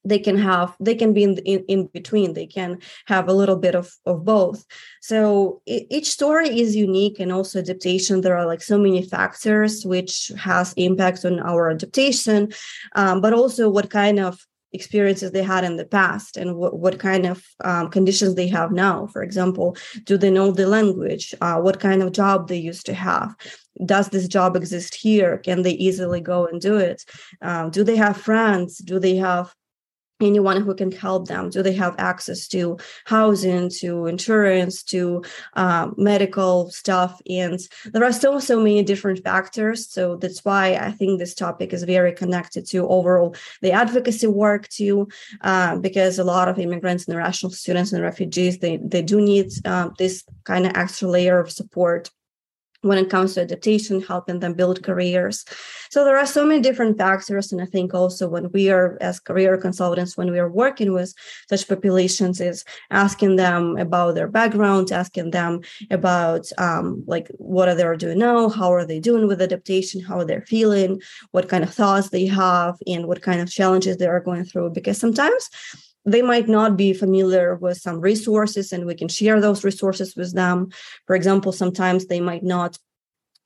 they 0.07 0.19
can 0.19 0.39
have 0.39 0.77
they 0.81 0.95
can 0.95 1.13
be 1.13 1.25
in, 1.25 1.39
in, 1.39 1.65
in 1.69 1.87
between. 1.87 2.33
They 2.33 2.47
can 2.47 2.79
have 3.07 3.29
a 3.29 3.33
little 3.33 3.57
bit 3.57 3.75
of, 3.75 3.93
of 4.05 4.25
both. 4.25 4.65
So 5.01 5.63
it, 5.67 5.87
each 5.91 6.11
story 6.11 6.49
is 6.61 6.77
unique 6.77 7.21
and 7.21 7.33
also 7.33 7.59
adaptation. 7.59 8.21
There 8.21 8.37
are 8.37 8.47
like 8.47 8.63
so 8.63 8.79
many 8.79 9.03
factors 9.03 9.85
which 9.85 10.33
has 10.39 10.73
impacts 10.75 11.25
on 11.25 11.41
our 11.41 11.71
adaptation 11.71 12.53
um, 12.95 13.21
but 13.21 13.33
also 13.33 13.69
what 13.69 13.91
kind 13.91 14.19
of 14.21 14.45
experiences 14.73 15.31
they 15.31 15.43
had 15.43 15.65
in 15.65 15.77
the 15.77 15.87
past 15.87 16.37
and 16.37 16.57
what, 16.57 16.79
what 16.79 16.99
kind 16.99 17.25
of 17.25 17.43
um, 17.65 17.89
conditions 17.89 18.35
they 18.35 18.49
have 18.49 18.73
now. 18.73 19.07
For 19.07 19.23
example 19.23 19.77
do 20.05 20.19
they 20.19 20.31
know 20.31 20.51
the 20.51 20.67
language? 20.67 21.35
Uh, 21.41 21.59
what 21.61 21.81
kind 21.81 22.03
of 22.03 22.13
job 22.13 22.49
they 22.49 22.59
used 22.59 22.85
to 22.87 22.95
have? 22.95 23.35
Does 23.85 24.09
this 24.11 24.29
job 24.29 24.57
exist 24.57 24.95
here? 24.95 25.39
Can 25.39 25.63
they 25.63 25.73
easily 25.73 26.21
go 26.21 26.47
and 26.47 26.61
do 26.61 26.77
it? 26.77 27.05
Um, 27.41 27.71
do 27.71 27.85
they 27.85 27.97
have 27.97 28.17
friends? 28.17 28.79
Do 28.79 28.99
they 28.99 29.17
have 29.17 29.55
anyone 30.21 30.63
who 30.63 30.75
can 30.75 30.91
help 30.93 31.29
them? 31.29 31.51
Do 31.51 31.63
they 31.63 31.75
have 31.75 31.95
access 31.99 32.49
to 32.49 32.79
housing 33.05 33.69
to 33.81 34.07
insurance 34.07 34.83
to 34.85 35.23
uh, 35.55 35.91
medical 35.97 36.71
stuff? 36.71 37.21
And 37.29 37.61
there 37.93 38.05
are 38.05 38.13
still 38.13 38.41
so 38.41 38.59
many 38.59 38.83
different 38.83 39.23
factors. 39.23 39.89
So 39.89 40.17
that's 40.17 40.45
why 40.45 40.75
i 40.75 40.91
think 40.91 41.19
this 41.19 41.35
topic 41.35 41.73
is 41.73 41.83
very 41.85 42.13
connected 42.13 42.67
to 42.67 42.89
overall 42.89 43.35
the 43.63 43.73
advocacy 43.73 44.27
work 44.27 44.69
too 44.69 45.09
uh, 45.43 45.77
because 45.79 46.19
a 46.19 46.25
lot 46.25 46.49
of 46.49 46.59
immigrants 46.59 47.05
and 47.05 47.15
international 47.15 47.53
students 47.53 47.93
and 47.93 48.03
refugees 48.03 48.59
they, 48.59 48.79
they 48.79 49.03
do 49.03 49.21
need 49.21 49.51
uh, 49.65 49.89
this 49.99 50.25
kind 50.45 50.67
of 50.67 50.73
extra 50.75 51.09
layer 51.09 51.39
of 51.39 51.51
support 51.51 52.11
when 52.83 52.99
it 52.99 53.11
comes 53.11 53.35
to 53.35 53.43
adaptation, 53.43 54.01
helping 54.01 54.41
them 54.41 54.55
build 54.55 54.83
careers. 54.83 55.45
So 55.91 56.05
there 56.05 56.19
are 56.19 56.27
so 56.27 56.45
many 56.45 56.61
different 56.61 56.99
factors. 56.99 57.53
And 57.53 57.61
I 57.61 57.67
think 57.67 57.95
also 57.95 58.29
when 58.29 58.51
we 58.53 58.71
are 58.71 58.99
as 59.01 59.21
career 59.21 59.57
consultants, 59.57 60.17
when 60.17 60.31
we 60.31 60.39
are 60.39 60.51
working 60.51 60.93
with 60.93 61.15
such 61.49 61.69
populations, 61.69 62.41
is 62.41 62.65
asking 62.91 63.37
them 63.37 63.77
about 63.77 64.15
their 64.15 64.29
background, 64.29 64.93
asking 64.93 65.31
them 65.31 65.61
about 65.91 66.47
um, 66.59 67.03
like 67.07 67.29
what 67.39 67.69
are 67.69 67.75
they 67.75 67.97
doing 67.97 68.19
now, 68.19 68.49
how 68.49 68.73
are 68.73 68.85
they 68.85 69.01
doing 69.01 69.27
with 69.27 69.41
adaptation, 69.41 70.01
how 70.01 70.19
are 70.19 70.25
they 70.25 70.41
feeling, 70.41 71.01
what 71.31 71.49
kind 71.49 71.65
of 71.65 71.73
thoughts 71.73 72.11
they 72.11 72.27
have, 72.27 72.77
and 72.87 73.07
what 73.07 73.23
kind 73.23 73.41
of 73.41 73.51
challenges 73.51 73.97
they 73.97 74.07
are 74.07 74.21
going 74.21 74.45
through. 74.45 74.71
Because 74.71 74.99
sometimes 74.99 75.49
they 76.07 76.23
might 76.23 76.49
not 76.49 76.77
be 76.77 76.93
familiar 76.93 77.57
with 77.57 77.79
some 77.79 78.01
resources 78.01 78.73
and 78.73 78.87
we 78.87 78.95
can 78.95 79.09
share 79.09 79.41
those 79.41 79.65
resources 79.65 80.15
with 80.17 80.33
them. 80.35 80.71
For 81.07 81.17
example 81.17 81.53
sometimes 81.53 82.07
they 82.07 82.21
might 82.21 82.45
not 82.45 82.79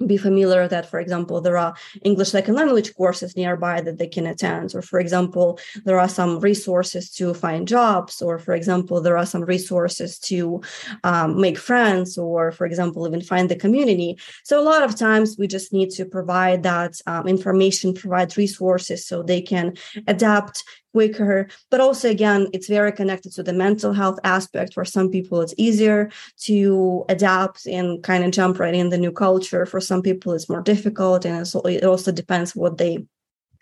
be 0.06 0.16
familiar 0.16 0.66
that 0.66 0.88
for 0.88 0.98
example 0.98 1.40
there 1.40 1.58
are 1.58 1.74
english 2.04 2.30
second 2.30 2.54
language 2.54 2.94
courses 2.94 3.36
nearby 3.36 3.80
that 3.80 3.98
they 3.98 4.06
can 4.06 4.26
attend. 4.26 4.74
Or 4.74 4.82
for 4.82 4.98
example 4.98 5.58
there 5.84 5.98
are 5.98 6.08
some 6.08 6.40
resources 6.40 7.10
to 7.16 7.34
find 7.34 7.68
jobs. 7.68 8.22
Or 8.22 8.38
for 8.38 8.54
example 8.54 9.00
there 9.00 9.18
are 9.18 9.26
some 9.26 9.42
resources 9.42 10.18
to 10.20 10.62
um, 11.04 11.40
make 11.40 11.58
friends. 11.58 12.16
Or 12.16 12.52
for 12.52 12.66
example 12.66 13.06
even 13.06 13.20
find 13.20 13.50
the 13.50 13.56
community. 13.56 14.18
So 14.44 14.60
a 14.60 14.64
lot 14.64 14.82
of 14.82 14.96
times 14.96 15.36
we 15.38 15.46
just 15.46 15.72
need 15.72 15.90
to 15.90 16.04
provide 16.04 16.62
that 16.62 17.00
um, 17.06 17.26
information 17.26 17.94
provide 17.94 18.36
resources 18.36 19.06
so 19.06 19.22
they 19.22 19.42
can 19.42 19.74
adapt 20.06 20.64
quicker 20.92 21.48
but 21.70 21.80
also 21.80 22.08
again 22.10 22.48
it's 22.52 22.68
very 22.68 22.92
connected 22.92 23.32
to 23.32 23.42
the 23.42 23.52
mental 23.52 23.92
health 23.92 24.18
aspect. 24.24 24.74
For 24.74 24.84
some 24.84 25.10
people 25.10 25.40
it's 25.40 25.54
easier 25.56 26.10
to 26.42 27.04
adapt 27.08 27.66
and 27.66 28.02
kind 28.02 28.24
of 28.24 28.30
jump 28.32 28.58
right 28.58 28.74
in 28.74 28.90
the 28.90 28.98
new 28.98 29.12
culture. 29.12 29.66
For 29.66 29.80
some 29.80 30.02
people 30.02 30.32
it's 30.32 30.48
more 30.48 30.62
difficult 30.62 31.24
and 31.24 31.46
it 31.64 31.84
also 31.84 32.12
depends 32.12 32.56
what 32.56 32.78
they 32.78 33.04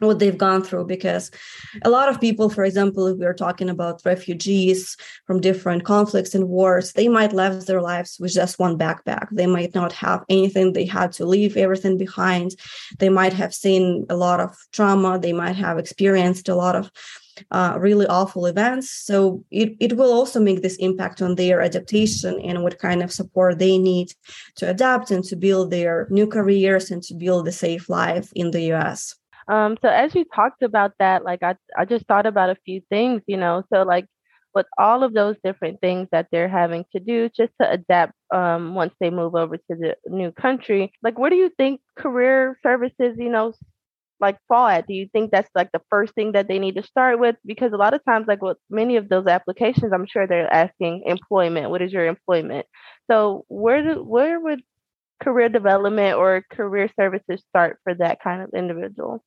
what 0.01 0.19
they've 0.19 0.39
gone 0.39 0.63
through 0.63 0.87
because 0.87 1.31
a 1.85 1.91
lot 1.91 2.09
of 2.09 2.21
people 2.21 2.49
for 2.49 2.65
example 2.65 3.07
if 3.07 3.19
we're 3.19 3.35
talking 3.35 3.69
about 3.69 4.03
refugees 4.05 4.97
from 5.27 5.41
different 5.41 5.85
conflicts 5.85 6.35
and 6.35 6.49
wars 6.49 6.93
they 6.93 7.09
might 7.09 7.33
left 7.33 7.67
their 7.67 7.83
lives 7.83 8.17
with 8.21 8.33
just 8.33 8.59
one 8.59 8.79
backpack. 8.79 9.29
They 9.33 9.47
might 9.47 9.75
not 9.75 9.93
have 9.93 10.25
anything. 10.29 10.73
They 10.73 10.87
had 10.87 11.13
to 11.13 11.27
leave 11.27 11.57
everything 11.57 11.99
behind. 11.99 12.53
They 12.99 13.09
might 13.09 13.33
have 13.33 13.55
seen 13.55 14.07
a 14.09 14.17
lot 14.17 14.41
of 14.41 14.57
trauma. 14.73 15.19
They 15.19 15.33
might 15.33 15.57
have 15.57 15.79
experienced 15.79 16.49
a 16.49 16.55
lot 16.55 16.77
of 16.77 16.91
uh, 17.53 17.77
really 17.79 18.07
awful 18.07 18.47
events. 18.47 18.91
So 18.91 19.45
it, 19.51 19.77
it 19.79 19.97
will 19.97 20.13
also 20.13 20.41
make 20.41 20.63
this 20.63 20.77
impact 20.77 21.23
on 21.23 21.37
their 21.37 21.61
adaptation 21.61 22.41
and 22.41 22.63
what 22.63 22.79
kind 22.79 23.03
of 23.03 23.13
support 23.13 23.59
they 23.59 23.79
need 23.79 24.09
to 24.57 24.69
adapt 24.69 25.11
and 25.11 25.25
to 25.25 25.37
build 25.37 25.71
their 25.71 26.09
new 26.11 26.27
careers 26.27 26.91
and 26.91 27.03
to 27.05 27.15
build 27.15 27.47
a 27.47 27.53
safe 27.53 27.89
life 27.89 28.33
in 28.35 28.51
the 28.51 28.73
us 28.73 29.18
um, 29.49 29.77
so 29.83 29.89
as 29.89 30.15
you 30.15 30.25
talked 30.35 30.63
about 30.63 30.93
that, 30.99 31.25
like 31.25 31.43
I, 31.43 31.57
I 31.77 31.85
just 31.85 32.07
thought 32.07 32.27
about 32.27 32.51
a 32.51 32.57
few 32.65 32.83
things, 32.91 33.23
you 33.27 33.37
know. 33.37 33.63
So 33.73 33.83
like 33.83 34.07
with 34.55 34.67
all 34.79 35.03
of 35.05 35.15
those 35.15 35.37
different 35.45 35.81
things 35.81 36.09
that 36.13 36.27
they're 36.33 36.49
having 36.49 36.85
to 36.93 37.01
do 37.01 37.29
just 37.37 37.53
to 37.61 37.71
adapt 37.71 38.13
um, 38.35 38.75
once 38.75 38.95
they 39.01 39.11
move 39.11 39.35
over 39.35 39.57
to 39.57 39.63
the 39.71 39.97
new 40.09 40.33
country, 40.33 40.93
like 41.03 41.19
where 41.19 41.31
do 41.31 41.37
you 41.37 41.51
think 41.59 41.81
career 41.99 42.59
services, 42.63 43.17
you 43.19 43.31
know, 43.31 43.53
like 44.21 44.39
fall 44.49 44.67
at? 44.69 44.87
Do 44.87 44.95
you 44.95 45.09
think 45.13 45.31
that's 45.31 45.51
like 45.55 45.71
the 45.73 45.83
first 45.91 46.15
thing 46.15 46.33
that 46.33 46.49
they 46.49 46.59
need 46.59 46.77
to 46.77 46.83
start 46.83 47.21
with? 47.21 47.37
Because 47.47 47.73
a 47.73 47.77
lot 47.77 47.95
of 47.95 48.05
times, 48.05 48.27
like 48.29 48.43
with 48.43 48.57
many 48.71 48.97
of 48.97 49.09
those 49.09 49.27
applications, 49.27 49.93
I'm 49.93 50.07
sure 50.07 50.27
they're 50.27 50.53
asking 50.53 51.05
employment. 51.07 51.71
What 51.71 51.83
is 51.83 51.93
your 51.93 52.07
employment? 52.07 52.67
So 53.11 53.45
where 53.49 53.83
do 53.83 54.03
where 54.03 54.41
would 54.41 54.61
career 55.23 55.49
development 55.49 56.17
or 56.17 56.45
career 56.53 56.91
services 56.99 57.43
start 57.49 57.79
for 57.85 57.95
that 57.95 58.21
kind 58.23 58.43
of 58.43 58.51
individual? 58.55 59.23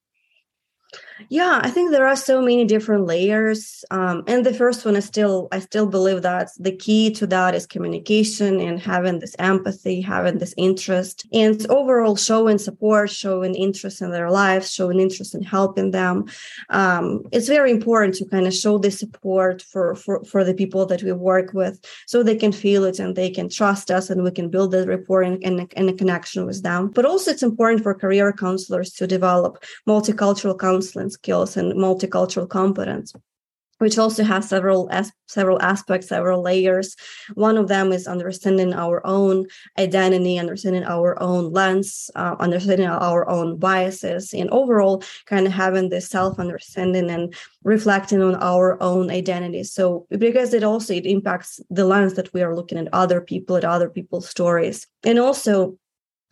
Yeah 1.29 1.59
i 1.63 1.69
think 1.69 1.91
there 1.91 2.07
are 2.07 2.15
so 2.15 2.41
many 2.41 2.65
different 2.65 3.05
layers 3.05 3.85
um, 3.91 4.23
and 4.27 4.45
the 4.45 4.53
first 4.53 4.85
one 4.85 4.95
is 4.95 5.05
still 5.05 5.47
i 5.51 5.59
still 5.59 5.85
believe 5.85 6.21
that 6.21 6.49
the 6.59 6.75
key 6.75 7.11
to 7.11 7.27
that 7.27 7.55
is 7.55 7.65
communication 7.65 8.59
and 8.59 8.79
having 8.79 9.19
this 9.19 9.35
empathy 9.39 10.01
having 10.01 10.37
this 10.37 10.53
interest 10.57 11.25
and 11.31 11.65
overall 11.69 12.15
showing 12.15 12.57
support 12.57 13.09
showing 13.09 13.55
interest 13.55 14.01
in 14.01 14.11
their 14.11 14.31
lives 14.31 14.71
showing 14.71 14.99
interest 14.99 15.35
in 15.35 15.43
helping 15.43 15.91
them. 15.91 16.25
Um, 16.69 17.23
it's 17.31 17.47
very 17.47 17.71
important 17.71 18.15
to 18.15 18.25
kind 18.25 18.47
of 18.47 18.53
show 18.53 18.77
the 18.77 18.91
support 18.91 19.61
for, 19.61 19.95
for 19.95 20.23
for 20.23 20.43
the 20.43 20.53
people 20.53 20.85
that 20.87 21.03
we 21.03 21.11
work 21.11 21.53
with 21.53 21.75
so 22.07 22.23
they 22.23 22.35
can 22.35 22.51
feel 22.51 22.83
it 22.85 22.99
and 22.99 23.15
they 23.15 23.29
can 23.29 23.49
trust 23.49 23.91
us 23.91 24.09
and 24.09 24.23
we 24.23 24.31
can 24.31 24.49
build 24.49 24.73
a 24.73 24.85
rapport 24.85 25.21
and, 25.21 25.43
and, 25.43 25.71
and 25.75 25.89
a 25.89 25.93
connection 25.93 26.45
with 26.45 26.63
them. 26.63 26.89
But 26.89 27.05
also 27.05 27.31
it's 27.31 27.43
important 27.43 27.83
for 27.83 27.93
career 27.93 28.31
counselors 28.33 28.91
to 28.93 29.07
develop 29.07 29.63
multicultural 29.87 30.57
counseling 30.57 30.80
skills 30.81 31.57
and 31.57 31.73
multicultural 31.73 32.49
competence 32.49 33.13
which 33.81 33.97
also 33.97 34.23
has 34.23 34.47
several 34.47 34.87
as, 34.91 35.11
several 35.27 35.59
aspects, 35.59 36.07
several 36.07 36.43
layers. 36.43 36.95
One 37.33 37.57
of 37.57 37.67
them 37.67 37.91
is 37.91 38.05
understanding 38.05 38.75
our 38.75 39.01
own 39.07 39.47
identity, 39.79 40.37
understanding 40.37 40.83
our 40.83 41.19
own 41.19 41.51
lens, 41.51 42.11
uh, 42.15 42.35
understanding 42.39 42.85
our 42.85 43.27
own 43.27 43.57
biases, 43.57 44.35
and 44.35 44.51
overall, 44.51 45.03
kind 45.25 45.47
of 45.47 45.51
having 45.51 45.89
this 45.89 46.07
self 46.07 46.37
understanding 46.37 47.09
and 47.09 47.33
reflecting 47.63 48.21
on 48.21 48.35
our 48.35 48.81
own 48.83 49.09
identity. 49.09 49.63
So, 49.63 50.05
because 50.11 50.53
it 50.53 50.63
also 50.63 50.93
it 50.93 51.07
impacts 51.07 51.59
the 51.71 51.85
lens 51.85 52.13
that 52.13 52.31
we 52.35 52.43
are 52.43 52.55
looking 52.55 52.77
at 52.77 52.93
other 52.93 53.19
people, 53.19 53.55
at 53.55 53.65
other 53.65 53.89
people's 53.89 54.29
stories, 54.29 54.85
and 55.03 55.17
also 55.17 55.75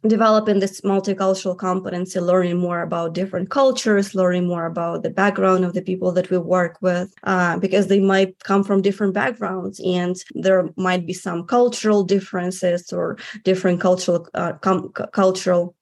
developing 0.08 0.60
this 0.60 0.82
multicultural 0.82 1.58
competency 1.58 2.20
learning 2.20 2.58
more 2.58 2.82
about 2.82 3.13
different 3.13 3.50
cultures 3.50 4.15
learning 4.15 4.48
more 4.48 4.65
about 4.65 5.03
the 5.03 5.10
background 5.10 5.65
of 5.65 5.74
the 5.74 5.82
people 5.82 6.12
that 6.12 6.29
we 6.29 6.38
work 6.38 6.77
with 6.82 7.13
uh, 7.24 7.58
because 7.60 7.88
they 7.88 8.00
might 8.00 8.38
come 8.44 8.63
from 8.63 8.82
different 8.82 9.13
backgrounds 9.13 9.79
and 9.82 10.15
there 10.36 10.70
might 10.77 11.06
be 11.06 11.13
some 11.13 11.46
cultural 11.46 12.03
differences 12.03 12.94
or 12.94 13.18
different 13.44 13.82
cultural 13.82 14.27
uh, 14.36 14.53
com- 14.53 14.91
cultural 15.12 15.75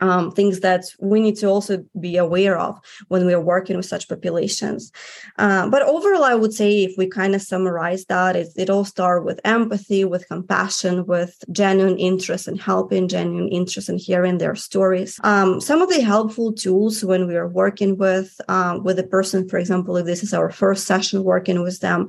um, 0.00 0.30
things 0.32 0.60
that 0.60 0.84
we 0.98 1.20
need 1.20 1.36
to 1.36 1.46
also 1.46 1.84
be 1.98 2.16
aware 2.16 2.58
of 2.58 2.78
when 3.08 3.26
we 3.26 3.34
are 3.34 3.40
working 3.40 3.76
with 3.76 3.86
such 3.86 4.08
populations. 4.08 4.92
Uh, 5.38 5.68
but 5.68 5.82
overall, 5.82 6.24
I 6.24 6.34
would 6.34 6.52
say 6.52 6.84
if 6.84 6.94
we 6.96 7.06
kind 7.06 7.34
of 7.34 7.42
summarize 7.42 8.04
that, 8.06 8.36
it, 8.36 8.48
it 8.56 8.70
all 8.70 8.84
starts 8.84 9.24
with 9.24 9.40
empathy, 9.44 10.04
with 10.04 10.28
compassion, 10.28 11.06
with 11.06 11.42
genuine 11.52 11.98
interest 11.98 12.48
in 12.48 12.56
helping, 12.56 13.08
genuine 13.08 13.48
interest 13.48 13.88
in 13.88 13.98
hearing 13.98 14.38
their 14.38 14.54
stories. 14.54 15.20
Um, 15.24 15.60
some 15.60 15.82
of 15.82 15.88
the 15.88 16.00
helpful 16.00 16.52
tools 16.52 17.04
when 17.04 17.26
we 17.26 17.36
are 17.36 17.48
working 17.48 17.96
with 17.96 18.40
um, 18.48 18.82
with 18.84 18.98
a 18.98 19.04
person, 19.04 19.48
for 19.48 19.58
example, 19.58 19.96
if 19.96 20.06
this 20.06 20.22
is 20.22 20.34
our 20.34 20.50
first 20.50 20.86
session 20.86 21.24
working 21.24 21.62
with 21.62 21.80
them, 21.80 22.08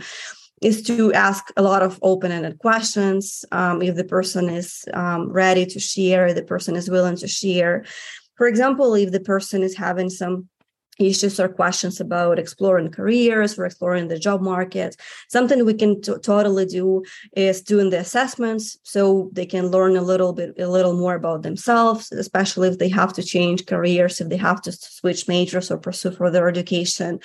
is 0.62 0.84
to 0.84 1.12
ask 1.14 1.52
a 1.58 1.62
lot 1.62 1.82
of 1.82 2.00
open-ended 2.04 2.60
questions 2.60 3.44
um, 3.52 3.82
if 3.82 3.96
the 3.96 4.04
person 4.04 4.50
is 4.50 4.86
um, 4.94 5.32
ready 5.32 5.66
to 5.66 5.80
share 5.80 6.34
the 6.34 6.44
person 6.44 6.76
is 6.76 6.90
willing 6.90 7.18
to 7.18 7.28
share. 7.28 7.84
For 8.36 8.48
example 8.48 8.94
if 8.94 9.12
the 9.12 9.20
person 9.20 9.64
is 9.64 9.76
having 9.76 10.10
some 10.10 10.48
issues 11.00 11.40
or 11.40 11.50
questions 11.50 12.00
about 12.00 12.40
exploring 12.40 12.92
careers 12.92 13.58
or 13.58 13.66
exploring 13.66 14.08
the 14.08 14.20
job 14.20 14.42
market. 14.42 14.96
Something 15.30 15.66
we 15.66 15.74
can 15.74 16.02
t- 16.02 16.14
totally 16.22 16.66
do 16.66 17.04
is 17.36 17.62
doing 17.62 17.90
the 17.90 18.00
assessments 18.00 18.78
so 18.84 19.30
they 19.34 19.46
can 19.46 19.68
learn 19.68 19.96
a 19.96 20.02
little 20.02 20.34
bit, 20.34 20.54
a 20.60 20.68
little 20.68 20.94
more 20.94 21.16
about 21.16 21.44
themselves, 21.44 22.12
especially 22.12 22.68
if 22.68 22.78
they 22.78 22.90
have 22.90 23.14
to 23.14 23.24
change 23.24 23.66
careers, 23.66 24.22
if 24.22 24.30
they 24.30 24.38
have 24.38 24.62
to 24.64 24.72
switch 24.72 25.28
majors 25.28 25.72
or 25.72 25.78
pursue 25.78 26.12
further 26.12 26.48
education, 26.48 27.20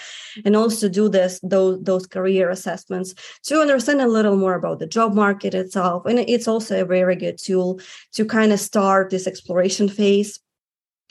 and 0.45 0.57
also 0.57 0.89
do 0.89 1.09
this 1.09 1.41
those 1.43 1.83
those 1.83 2.07
career 2.07 2.51
assessments 2.51 3.15
to 3.43 3.61
understand 3.61 4.01
a 4.01 4.07
little 4.07 4.37
more 4.37 4.55
about 4.55 4.79
the 4.79 4.87
job 4.87 5.15
market 5.15 5.55
itself. 5.55 6.07
And 6.07 6.19
it's 6.19 6.49
also 6.49 6.81
a 6.81 6.85
very 6.85 7.17
good 7.17 7.39
tool 7.39 7.81
to 8.13 8.25
kind 8.25 8.53
of 8.53 8.61
start 8.61 9.11
this 9.11 9.27
exploration 9.27 9.89
phase 9.89 10.41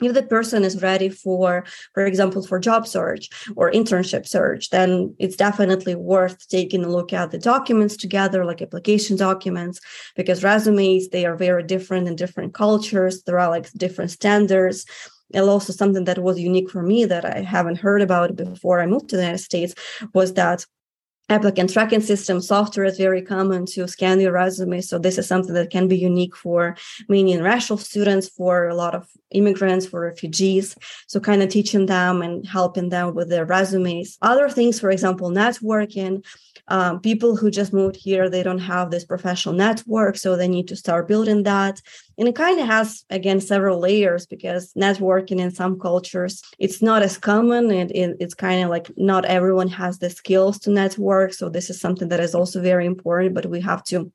if 0.02 0.12
the 0.14 0.22
person 0.22 0.64
is 0.64 0.82
ready 0.82 1.08
for 1.08 1.64
for 1.94 2.04
example 2.04 2.42
for 2.42 2.58
job 2.58 2.86
search 2.86 3.28
or 3.56 3.70
internship 3.70 4.26
search 4.26 4.70
then 4.70 5.14
it's 5.18 5.36
definitely 5.36 5.94
worth 5.94 6.46
taking 6.48 6.84
a 6.84 6.88
look 6.88 7.12
at 7.12 7.30
the 7.30 7.38
documents 7.38 7.96
together 7.96 8.44
like 8.44 8.62
application 8.62 9.16
documents 9.16 9.80
because 10.16 10.44
resumes 10.44 11.08
they 11.08 11.24
are 11.26 11.36
very 11.36 11.62
different 11.62 12.08
in 12.08 12.16
different 12.16 12.54
cultures. 12.54 13.22
There 13.22 13.38
are 13.38 13.50
like 13.50 13.70
different 13.72 14.10
standards. 14.10 14.84
And 15.34 15.48
also 15.48 15.72
something 15.72 16.04
that 16.04 16.20
was 16.20 16.38
unique 16.38 16.70
for 16.70 16.84
me 16.84 17.04
that 17.04 17.24
i 17.24 17.40
haven't 17.40 17.78
heard 17.78 18.00
about 18.00 18.36
before 18.36 18.80
i 18.80 18.86
moved 18.86 19.08
to 19.08 19.16
the 19.16 19.22
united 19.22 19.42
states 19.50 19.74
was 20.14 20.34
that 20.34 20.64
applicant 21.28 21.72
tracking 21.72 22.00
system 22.00 22.40
software 22.40 22.86
is 22.86 22.96
very 22.96 23.22
common 23.22 23.66
to 23.66 23.88
scan 23.88 24.20
your 24.20 24.32
resume 24.32 24.80
so 24.80 24.98
this 24.98 25.18
is 25.18 25.26
something 25.26 25.54
that 25.54 25.70
can 25.70 25.88
be 25.88 25.98
unique 25.98 26.36
for 26.36 26.76
many 27.08 27.32
international 27.32 27.78
students 27.78 28.28
for 28.28 28.68
a 28.68 28.74
lot 28.74 28.94
of 28.94 29.08
immigrants 29.30 29.86
for 29.86 30.00
refugees. 30.00 30.76
So 31.06 31.20
kind 31.20 31.42
of 31.42 31.48
teaching 31.48 31.86
them 31.86 32.22
and 32.22 32.46
helping 32.46 32.88
them 32.88 33.14
with 33.14 33.28
their 33.28 33.44
resumes. 33.44 34.18
Other 34.22 34.48
things 34.48 34.78
for 34.80 34.90
example 34.90 35.30
networking. 35.30 36.24
Um, 36.68 37.00
people 37.00 37.36
who 37.36 37.48
just 37.50 37.72
moved 37.72 37.94
here 37.94 38.28
they 38.28 38.42
don't 38.42 38.58
have 38.58 38.90
this 38.90 39.04
professional 39.04 39.54
network 39.54 40.16
so 40.16 40.34
they 40.34 40.48
need 40.48 40.68
to 40.68 40.76
start 40.76 41.06
building 41.08 41.42
that. 41.44 41.80
And 42.18 42.26
it 42.28 42.34
kind 42.34 42.58
of 42.58 42.66
has 42.66 43.04
again 43.10 43.40
several 43.40 43.78
layers 43.78 44.26
because 44.26 44.72
networking 44.74 45.38
in 45.38 45.50
some 45.50 45.78
cultures 45.78 46.42
it's 46.58 46.80
not 46.82 47.02
as 47.02 47.18
common. 47.18 47.70
And 47.70 47.90
it, 47.90 48.16
it's 48.20 48.34
kind 48.34 48.64
of 48.64 48.70
like 48.70 48.90
not 48.96 49.24
everyone 49.24 49.68
has 49.68 49.98
the 49.98 50.10
skills 50.10 50.58
to 50.60 50.70
network 50.70 51.15
so 51.30 51.48
this 51.48 51.70
is 51.70 51.80
something 51.80 52.08
that 52.08 52.20
is 52.20 52.34
also 52.34 52.60
very 52.60 52.86
important 52.86 53.34
but 53.34 53.46
we 53.46 53.60
have 53.60 53.82
to 53.84 54.12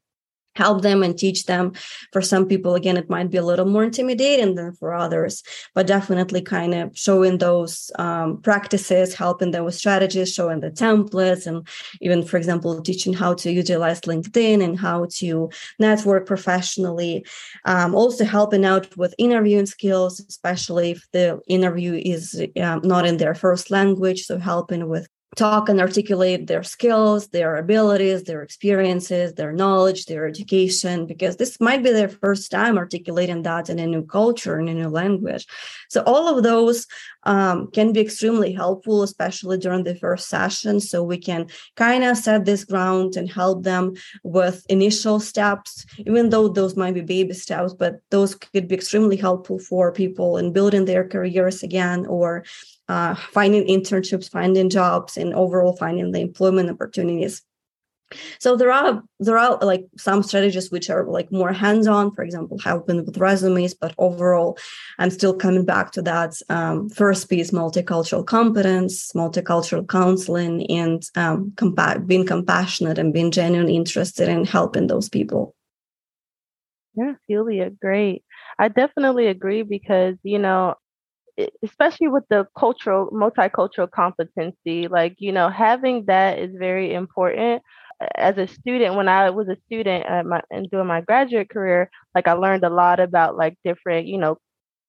help 0.55 0.81
them 0.81 1.03
and 1.03 1.17
teach 1.17 1.45
them. 1.45 1.73
For 2.11 2.21
some 2.21 2.47
people 2.47 2.75
again 2.75 2.97
it 2.97 3.09
might 3.09 3.31
be 3.31 3.37
a 3.37 3.45
little 3.45 3.65
more 3.65 3.83
intimidating 3.83 4.55
than 4.55 4.73
for 4.73 4.93
others 4.93 5.43
but 5.73 5.87
definitely 5.87 6.41
kind 6.41 6.73
of 6.73 6.97
showing 6.97 7.37
those 7.37 7.91
um, 7.97 8.41
practices 8.41 9.13
helping 9.13 9.51
them 9.51 9.63
with 9.65 9.75
strategies 9.75 10.33
showing 10.33 10.59
the 10.59 10.71
templates 10.71 11.47
and 11.47 11.67
even 12.01 12.23
for 12.23 12.37
example 12.37 12.81
teaching 12.81 13.13
how 13.13 13.33
to 13.33 13.51
utilize 13.51 14.01
linkedin 14.01 14.63
and 14.63 14.79
how 14.79 15.05
to 15.09 15.49
network 15.79 16.25
professionally. 16.25 17.25
Um, 17.65 17.95
also 17.95 18.25
helping 18.25 18.65
out 18.65 18.95
with 18.97 19.15
interviewing 19.17 19.65
skills 19.65 20.19
especially 20.19 20.91
if 20.91 21.07
the 21.13 21.39
interview 21.47 21.93
is 21.93 22.45
um, 22.61 22.81
not 22.83 23.05
in 23.05 23.17
their 23.17 23.35
first 23.35 23.71
language. 23.71 24.25
So 24.25 24.37
helping 24.37 24.89
with 24.89 25.07
talk 25.37 25.69
and 25.69 25.79
articulate 25.79 26.47
their 26.47 26.61
skills, 26.61 27.29
their 27.29 27.55
abilities, 27.55 28.23
their 28.23 28.41
experiences, 28.41 29.33
their 29.33 29.53
knowledge, 29.53 30.05
their 30.05 30.27
education, 30.27 31.05
because 31.05 31.37
this 31.37 31.59
might 31.61 31.83
be 31.83 31.91
their 31.91 32.09
first 32.09 32.51
time 32.51 32.77
articulating 32.77 33.41
that 33.43 33.69
in 33.69 33.79
a 33.79 33.87
new 33.87 34.03
culture, 34.03 34.59
in 34.59 34.67
a 34.67 34.73
new 34.73 34.89
language. 34.89 35.47
So, 35.89 36.03
all 36.05 36.37
of 36.37 36.43
those 36.43 36.85
um, 37.23 37.71
can 37.71 37.93
be 37.93 38.01
extremely 38.01 38.51
helpful, 38.51 39.03
especially 39.03 39.57
during 39.57 39.85
the 39.85 39.95
first 39.95 40.27
session. 40.27 40.81
So, 40.81 41.01
we 41.01 41.17
can 41.17 41.47
kind 41.77 42.03
of 42.03 42.17
set 42.17 42.43
this 42.43 42.65
ground 42.65 43.15
and 43.15 43.31
help 43.31 43.63
them 43.63 43.93
with 44.23 44.65
initial 44.67 45.21
steps, 45.21 45.85
even 45.99 46.29
though 46.29 46.49
those 46.49 46.75
might 46.75 46.93
be 46.93 47.01
baby 47.01 47.33
steps, 47.33 47.73
but 47.73 48.01
those 48.09 48.35
could 48.35 48.67
be 48.67 48.75
extremely 48.75 49.15
helpful 49.15 49.59
for 49.59 49.93
people 49.93 50.35
in 50.37 50.51
building 50.51 50.83
their 50.83 51.07
careers 51.07 51.63
again 51.63 52.05
or 52.05 52.43
uh, 52.91 53.15
finding 53.15 53.65
internships, 53.67 54.29
finding 54.29 54.69
jobs, 54.69 55.15
and 55.15 55.33
overall 55.33 55.77
finding 55.77 56.11
the 56.11 56.19
employment 56.19 56.69
opportunities. 56.69 57.41
So 58.39 58.57
there 58.57 58.69
are 58.71 59.01
there 59.21 59.37
are 59.37 59.57
like 59.61 59.85
some 59.97 60.21
strategies 60.23 60.69
which 60.71 60.89
are 60.89 61.05
like 61.05 61.31
more 61.31 61.53
hands-on, 61.53 62.11
for 62.11 62.21
example, 62.23 62.59
helping 62.59 63.05
with 63.05 63.17
resumes. 63.17 63.73
But 63.73 63.95
overall, 63.97 64.57
I'm 64.99 65.09
still 65.09 65.33
coming 65.33 65.63
back 65.63 65.91
to 65.93 66.01
that 66.01 66.33
um, 66.49 66.89
first 66.89 67.29
piece: 67.29 67.51
multicultural 67.51 68.25
competence, 68.25 69.13
multicultural 69.13 69.87
counseling, 69.87 70.69
and 70.69 71.01
um, 71.15 71.53
compa- 71.55 72.05
being 72.05 72.25
compassionate 72.25 72.97
and 72.97 73.13
being 73.13 73.31
genuinely 73.31 73.77
interested 73.77 74.27
in 74.27 74.43
helping 74.43 74.87
those 74.87 75.07
people. 75.07 75.55
Yeah, 76.95 77.13
Celia, 77.25 77.69
great. 77.69 78.25
I 78.59 78.67
definitely 78.67 79.27
agree 79.27 79.63
because 79.63 80.15
you 80.23 80.39
know 80.39 80.75
especially 81.63 82.07
with 82.07 82.23
the 82.29 82.47
cultural 82.57 83.09
multicultural 83.11 83.89
competency 83.89 84.87
like 84.87 85.15
you 85.19 85.31
know 85.31 85.49
having 85.49 86.05
that 86.05 86.39
is 86.39 86.51
very 86.57 86.93
important. 86.93 87.61
As 88.15 88.37
a 88.37 88.47
student 88.47 88.95
when 88.95 89.07
i 89.07 89.29
was 89.29 89.47
a 89.47 89.55
student 89.67 90.05
at 90.07 90.25
my 90.25 90.41
and 90.49 90.69
doing 90.71 90.87
my 90.87 91.01
graduate 91.01 91.49
career 91.49 91.89
like 92.15 92.27
i 92.27 92.33
learned 92.33 92.63
a 92.63 92.69
lot 92.69 92.99
about 92.99 93.37
like 93.37 93.55
different 93.63 94.07
you 94.07 94.17
know 94.17 94.37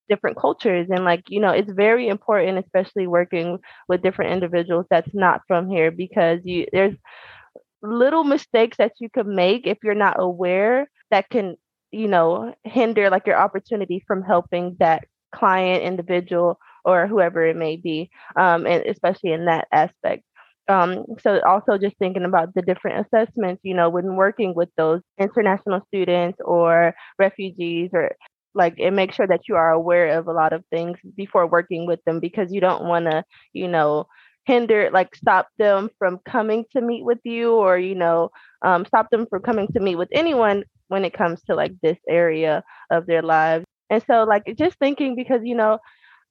different 0.09 0.37
cultures. 0.38 0.88
And 0.91 1.05
like 1.05 1.25
you 1.29 1.41
know 1.41 1.51
it's 1.51 1.73
very 1.73 2.09
important 2.09 2.59
especially 2.59 3.07
working 3.07 3.59
with 3.88 4.03
different 4.03 4.33
individuals 4.33 4.87
that's 4.91 5.15
not 5.15 5.43
from 5.49 5.69
here 5.71 5.91
because 5.91 6.41
you 6.45 6.67
there's 6.73 6.95
little 7.83 8.25
mistakes 8.25 8.77
that 8.79 8.93
you 9.01 9.09
could 9.11 9.27
make 9.27 9.67
if 9.67 9.79
you're 9.83 9.95
not 9.95 10.17
aware 10.19 10.88
that 11.11 11.29
can 11.31 11.57
you 11.91 12.09
know 12.09 12.55
hinder 12.65 13.11
like 13.11 13.27
your 13.27 13.37
opportunity 13.37 14.03
from 14.07 14.23
helping 14.23 14.77
that 14.79 15.05
client, 15.35 15.83
individual, 15.83 16.59
or 16.85 17.07
whoever 17.07 17.45
it 17.47 17.57
may 17.57 17.77
be, 17.77 18.11
um, 18.37 18.66
and 18.66 18.85
especially 18.87 19.33
in 19.33 19.47
that 19.47 19.66
aspect. 19.73 20.25
Um, 20.68 21.05
so 21.21 21.40
also 21.47 21.77
just 21.77 21.97
thinking 21.99 22.25
about 22.25 22.55
the 22.55 22.62
different 22.62 23.07
assessments, 23.07 23.61
you 23.64 23.75
know, 23.75 23.90
when 23.90 24.16
working 24.16 24.55
with 24.55 24.68
those 24.77 25.01
international 25.18 25.81
students 25.88 26.38
or 26.45 26.95
refugees 27.18 27.90
or 27.92 28.12
like 28.55 28.75
and 28.79 28.95
make 28.95 29.12
sure 29.12 29.27
that 29.27 29.49
you 29.49 29.57
are 29.57 29.73
aware 29.73 30.18
of 30.18 30.29
a 30.29 30.33
lot 30.33 30.53
of 30.53 30.64
things 30.71 30.99
before 31.16 31.47
working 31.47 31.87
with 31.87 32.01
them 32.05 32.21
because 32.21 32.53
you 32.53 32.61
don't 32.61 32.85
want 32.85 33.07
to, 33.07 33.25
you 33.53 33.66
know, 33.66 34.07
hinder 34.45 34.90
like 34.92 35.14
stop 35.14 35.49
them 35.59 35.88
from 35.99 36.18
coming 36.29 36.64
to 36.73 36.81
meet 36.81 37.05
with 37.05 37.18
you 37.25 37.53
or 37.55 37.79
you 37.79 37.95
know 37.95 38.29
um, 38.62 38.85
stop 38.85 39.09
them 39.11 39.27
from 39.31 39.40
coming 39.40 39.68
to 39.68 39.81
meet 39.81 39.97
with 39.97 40.09
anyone 40.12 40.64
when 40.88 41.05
it 41.05 41.12
comes 41.12 41.40
to 41.45 41.55
like 41.55 41.73
this 41.83 41.99
area 42.09 42.62
of 42.90 43.07
their 43.07 43.23
lives 43.23 43.64
and 43.92 44.02
so, 44.07 44.24
like, 44.24 44.44
just 44.57 44.78
thinking 44.78 45.14
because, 45.14 45.42
you 45.44 45.55
know, 45.55 45.78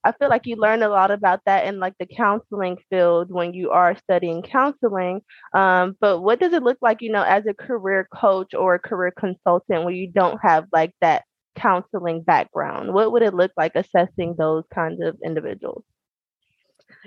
I 0.04 0.10
feel 0.10 0.28
like 0.28 0.46
you 0.46 0.56
learn 0.56 0.82
a 0.82 0.88
lot 0.88 1.12
about 1.12 1.42
that 1.46 1.64
in 1.66 1.78
like 1.78 1.94
the 2.00 2.06
counseling 2.06 2.76
field 2.90 3.30
when 3.30 3.54
you 3.54 3.70
are 3.70 3.96
studying 3.96 4.42
counseling. 4.42 5.20
Um, 5.54 5.96
but 6.00 6.20
what 6.20 6.40
does 6.40 6.52
it 6.52 6.64
look 6.64 6.78
like, 6.82 7.02
you 7.02 7.12
know, 7.12 7.22
as 7.22 7.46
a 7.46 7.54
career 7.54 8.08
coach 8.12 8.52
or 8.52 8.74
a 8.74 8.80
career 8.80 9.12
consultant 9.16 9.84
when 9.84 9.94
you 9.94 10.08
don't 10.08 10.40
have 10.42 10.66
like 10.72 10.92
that 11.00 11.22
counseling 11.54 12.22
background? 12.22 12.92
What 12.92 13.12
would 13.12 13.22
it 13.22 13.32
look 13.32 13.52
like 13.56 13.76
assessing 13.76 14.34
those 14.36 14.64
kinds 14.74 15.00
of 15.00 15.16
individuals? 15.24 15.84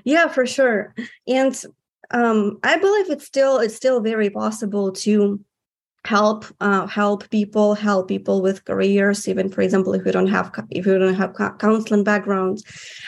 Yeah, 0.05 0.29
for 0.29 0.45
sure. 0.45 0.95
And 1.27 1.61
um, 2.11 2.59
I 2.63 2.77
believe 2.77 3.09
it's 3.09 3.25
still 3.25 3.57
it's 3.57 3.75
still 3.75 3.99
very 3.99 4.29
possible 4.29 4.93
to 4.93 5.43
help 6.05 6.45
uh, 6.61 6.85
help 6.87 7.29
people 7.29 7.73
help 7.73 8.07
people 8.07 8.41
with 8.41 8.63
careers 8.65 9.27
even 9.27 9.49
for 9.49 9.61
example 9.61 9.93
if 9.93 10.05
you 10.05 10.11
don't 10.11 10.27
have 10.27 10.51
if 10.69 10.85
you 10.85 10.97
don't 10.97 11.13
have 11.15 11.35
counseling 11.59 12.03
backgrounds. 12.03 12.63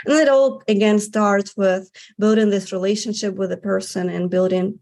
And 0.05 0.15
it 0.15 0.29
all 0.29 0.61
again 0.67 0.99
starts 0.99 1.55
with 1.55 1.89
building 2.17 2.49
this 2.49 2.71
relationship 2.71 3.35
with 3.35 3.51
a 3.51 3.57
person 3.57 4.09
and 4.09 4.29
building 4.29 4.79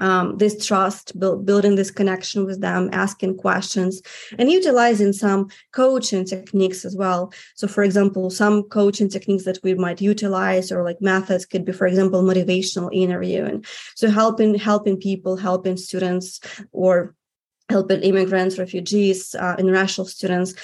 um, 0.00 0.38
this 0.38 0.64
trust 0.64 1.18
build, 1.18 1.44
building 1.44 1.74
this 1.74 1.90
connection 1.90 2.44
with 2.44 2.60
them 2.60 2.88
asking 2.92 3.36
questions 3.36 4.00
and 4.38 4.50
utilizing 4.50 5.12
some 5.12 5.48
coaching 5.72 6.24
techniques 6.24 6.84
as 6.84 6.94
well. 6.96 7.32
So 7.56 7.66
for 7.66 7.82
example 7.82 8.30
some 8.30 8.62
coaching 8.64 9.08
techniques 9.08 9.44
that 9.44 9.58
we 9.62 9.74
might 9.74 10.00
utilize 10.00 10.70
or 10.70 10.84
like 10.84 11.00
methods 11.00 11.46
could 11.46 11.64
be 11.64 11.72
for 11.72 11.86
example 11.86 12.22
motivational 12.22 12.90
interviewing. 12.92 13.64
So 13.96 14.10
helping 14.10 14.54
helping 14.54 14.98
people 14.98 15.36
helping 15.36 15.76
students 15.76 16.40
or 16.72 17.14
helping 17.68 18.02
immigrants, 18.02 18.58
refugees, 18.58 19.34
uh, 19.34 19.56
international 19.58 20.06
students 20.06 20.54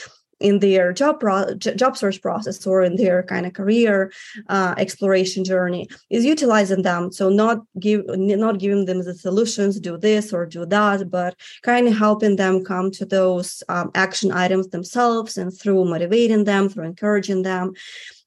in 0.41 0.59
their 0.59 0.93
job 0.93 1.21
pro- 1.21 1.55
job 1.55 1.97
search 1.97 2.21
process 2.21 2.67
or 2.67 2.83
in 2.83 2.97
their 2.97 3.23
kind 3.23 3.47
of 3.47 3.53
career 3.53 4.13
uh, 4.49 4.75
exploration 4.77 5.45
journey 5.45 5.89
is 6.11 6.25
utilizing 6.25 6.83
them. 6.83 7.13
So 7.13 7.29
not 7.29 7.59
give 7.79 8.03
not 8.09 8.59
giving 8.59 8.85
them 8.85 9.03
the 9.03 9.15
solutions 9.15 9.81
do 9.81 9.97
this 9.97 10.33
or 10.33 10.47
do 10.47 10.67
that 10.67 11.11
but 11.11 11.37
kind 11.63 11.89
of 11.89 11.97
helping 11.97 12.37
them 12.37 12.65
come 12.65 12.91
to 12.93 13.07
those 13.07 13.63
um, 13.69 13.91
action 13.95 14.33
items 14.33 14.69
themselves 14.69 15.37
and 15.37 15.57
through 15.57 15.85
motivating 15.85 16.45
them 16.45 16.69
through 16.69 16.85
encouraging 16.85 17.43
them. 17.43 17.73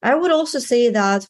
I 0.02 0.16
would 0.16 0.32
also 0.32 0.60
say 0.60 0.90
that 0.90 1.28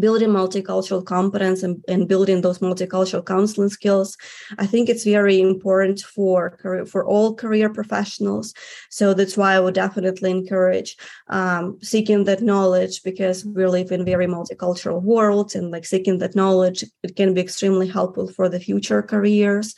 building 0.00 0.28
multicultural 0.28 1.04
competence 1.04 1.62
and, 1.62 1.84
and, 1.88 2.08
building 2.08 2.40
those 2.40 2.58
multicultural 2.58 3.24
counseling 3.24 3.68
skills. 3.68 4.16
I 4.58 4.66
think 4.66 4.88
it's 4.88 5.04
very 5.04 5.40
important 5.40 6.00
for 6.00 6.50
career, 6.50 6.86
for 6.86 7.04
all 7.04 7.34
career 7.34 7.68
professionals. 7.68 8.54
So 8.90 9.14
that's 9.14 9.36
why 9.36 9.54
i 9.54 9.60
would 9.60 9.74
definitely 9.74 10.30
encourage 10.30 10.96
um, 11.28 11.78
seeking 11.82 12.24
that 12.24 12.42
knowledge 12.42 13.02
because 13.02 13.44
we 13.44 13.66
live 13.66 13.90
in 13.92 14.04
very 14.04 14.26
multicultural 14.26 15.02
world 15.02 15.54
and 15.54 15.70
like 15.70 15.86
seeking 15.86 16.18
that 16.18 16.36
knowledge 16.36 16.84
it 17.02 17.16
can 17.16 17.34
be 17.34 17.40
extremely 17.40 17.88
helpful 17.88 18.28
for 18.28 18.48
the 18.48 18.60
future 18.60 19.02
careers. 19.02 19.74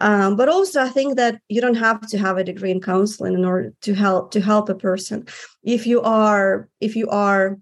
Um, 0.00 0.36
but 0.36 0.48
also 0.48 0.82
i 0.82 0.88
think 0.88 1.16
that 1.16 1.40
you 1.48 1.60
don't 1.60 1.74
have 1.74 2.00
to 2.08 2.18
have 2.18 2.36
a 2.38 2.44
degree 2.44 2.70
in 2.70 2.80
counseling 2.80 3.34
in 3.34 3.44
order 3.44 3.72
to 3.82 3.94
help 3.94 4.30
to 4.32 4.40
help 4.40 4.68
a 4.68 4.74
person. 4.74 5.26
If 5.62 5.86
you 5.86 6.00
are 6.02 6.68
if 6.80 6.96
you 6.96 7.08
are 7.08 7.58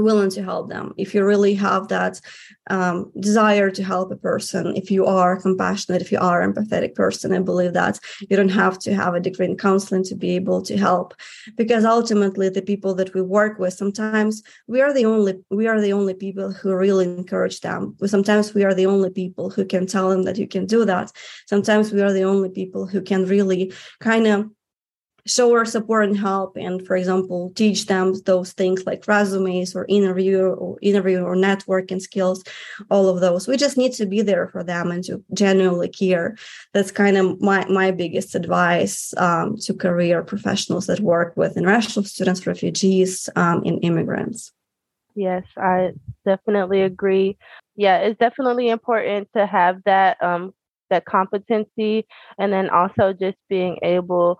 willing 0.00 0.30
to 0.30 0.42
help 0.42 0.68
them. 0.68 0.94
If 0.96 1.14
you 1.14 1.24
really 1.24 1.54
have 1.54 1.88
that 1.88 2.20
um, 2.68 3.10
desire 3.18 3.70
to 3.70 3.82
help 3.82 4.10
a 4.12 4.16
person 4.16 4.76
if 4.76 4.90
you 4.90 5.04
are 5.04 5.40
compassionate 5.40 6.02
if 6.02 6.12
you 6.12 6.18
are 6.18 6.46
empathetic 6.46 6.94
person 6.94 7.32
i 7.32 7.38
believe 7.40 7.72
that 7.72 7.98
you 8.28 8.36
don't 8.36 8.48
have 8.48 8.78
to 8.78 8.94
have 8.94 9.14
a 9.14 9.20
degree 9.20 9.46
in 9.46 9.56
counseling 9.56 10.04
to 10.04 10.14
be 10.14 10.30
able 10.36 10.62
to 10.62 10.76
help. 10.76 11.14
Because 11.56 11.84
ultimately 11.84 12.48
the 12.48 12.62
people 12.62 12.94
that 12.94 13.14
we 13.14 13.22
work 13.22 13.58
with 13.58 13.74
sometimes 13.74 14.42
we 14.66 14.80
are 14.80 14.92
the 14.92 15.04
only 15.04 15.34
we 15.50 15.66
are 15.66 15.80
the 15.80 15.92
only 15.92 16.14
people 16.14 16.52
who 16.52 16.74
really 16.74 17.04
encourage 17.04 17.60
them. 17.60 17.96
Sometimes 18.06 18.54
we 18.54 18.64
are 18.64 18.74
the 18.74 18.86
only 18.86 19.10
people 19.10 19.50
who 19.50 19.64
can 19.64 19.86
tell 19.86 20.10
them 20.10 20.22
that 20.24 20.38
you 20.38 20.46
can 20.46 20.66
do 20.66 20.84
that. 20.84 21.12
Sometimes 21.46 21.92
we 21.92 22.02
are 22.02 22.12
the 22.12 22.24
only 22.24 22.50
people 22.50 22.86
who 22.86 23.00
can 23.02 23.24
really 23.24 23.72
kind 24.00 24.26
of 24.26 24.50
show 25.26 25.52
our 25.52 25.64
support 25.64 26.08
and 26.08 26.16
help 26.16 26.56
and 26.56 26.86
for 26.86 26.96
example 26.96 27.52
teach 27.54 27.86
them 27.86 28.14
those 28.26 28.52
things 28.52 28.84
like 28.86 29.06
resumes 29.06 29.74
or 29.74 29.86
interview 29.88 30.40
or 30.40 30.78
interview 30.82 31.20
or 31.20 31.34
networking 31.34 32.00
skills 32.00 32.42
all 32.90 33.08
of 33.08 33.20
those. 33.20 33.46
We 33.46 33.56
just 33.56 33.76
need 33.76 33.92
to 33.94 34.06
be 34.06 34.22
there 34.22 34.48
for 34.48 34.62
them 34.64 34.90
and 34.90 35.04
to 35.04 35.22
genuinely 35.32 35.88
care. 35.88 36.36
That's 36.72 36.90
kind 36.90 37.16
of 37.16 37.40
my 37.40 37.66
my 37.66 37.90
biggest 37.90 38.34
advice 38.34 39.14
um, 39.16 39.56
to 39.58 39.74
career 39.74 40.22
professionals 40.22 40.86
that 40.86 41.00
work 41.00 41.36
with 41.36 41.56
international 41.56 42.04
students 42.04 42.46
refugees 42.46 43.28
um, 43.36 43.62
and 43.64 43.82
immigrants. 43.84 44.52
Yes 45.14 45.44
i 45.56 45.90
definitely 46.24 46.82
agree. 46.82 47.36
Yeah 47.76 47.98
it's 47.98 48.18
definitely 48.18 48.68
important 48.68 49.28
to 49.36 49.46
have 49.46 49.82
that 49.84 50.22
um 50.22 50.52
that 50.90 51.04
competency 51.04 52.06
and 52.38 52.52
then 52.52 52.68
also 52.68 53.12
just 53.12 53.38
being 53.48 53.78
able 53.82 54.38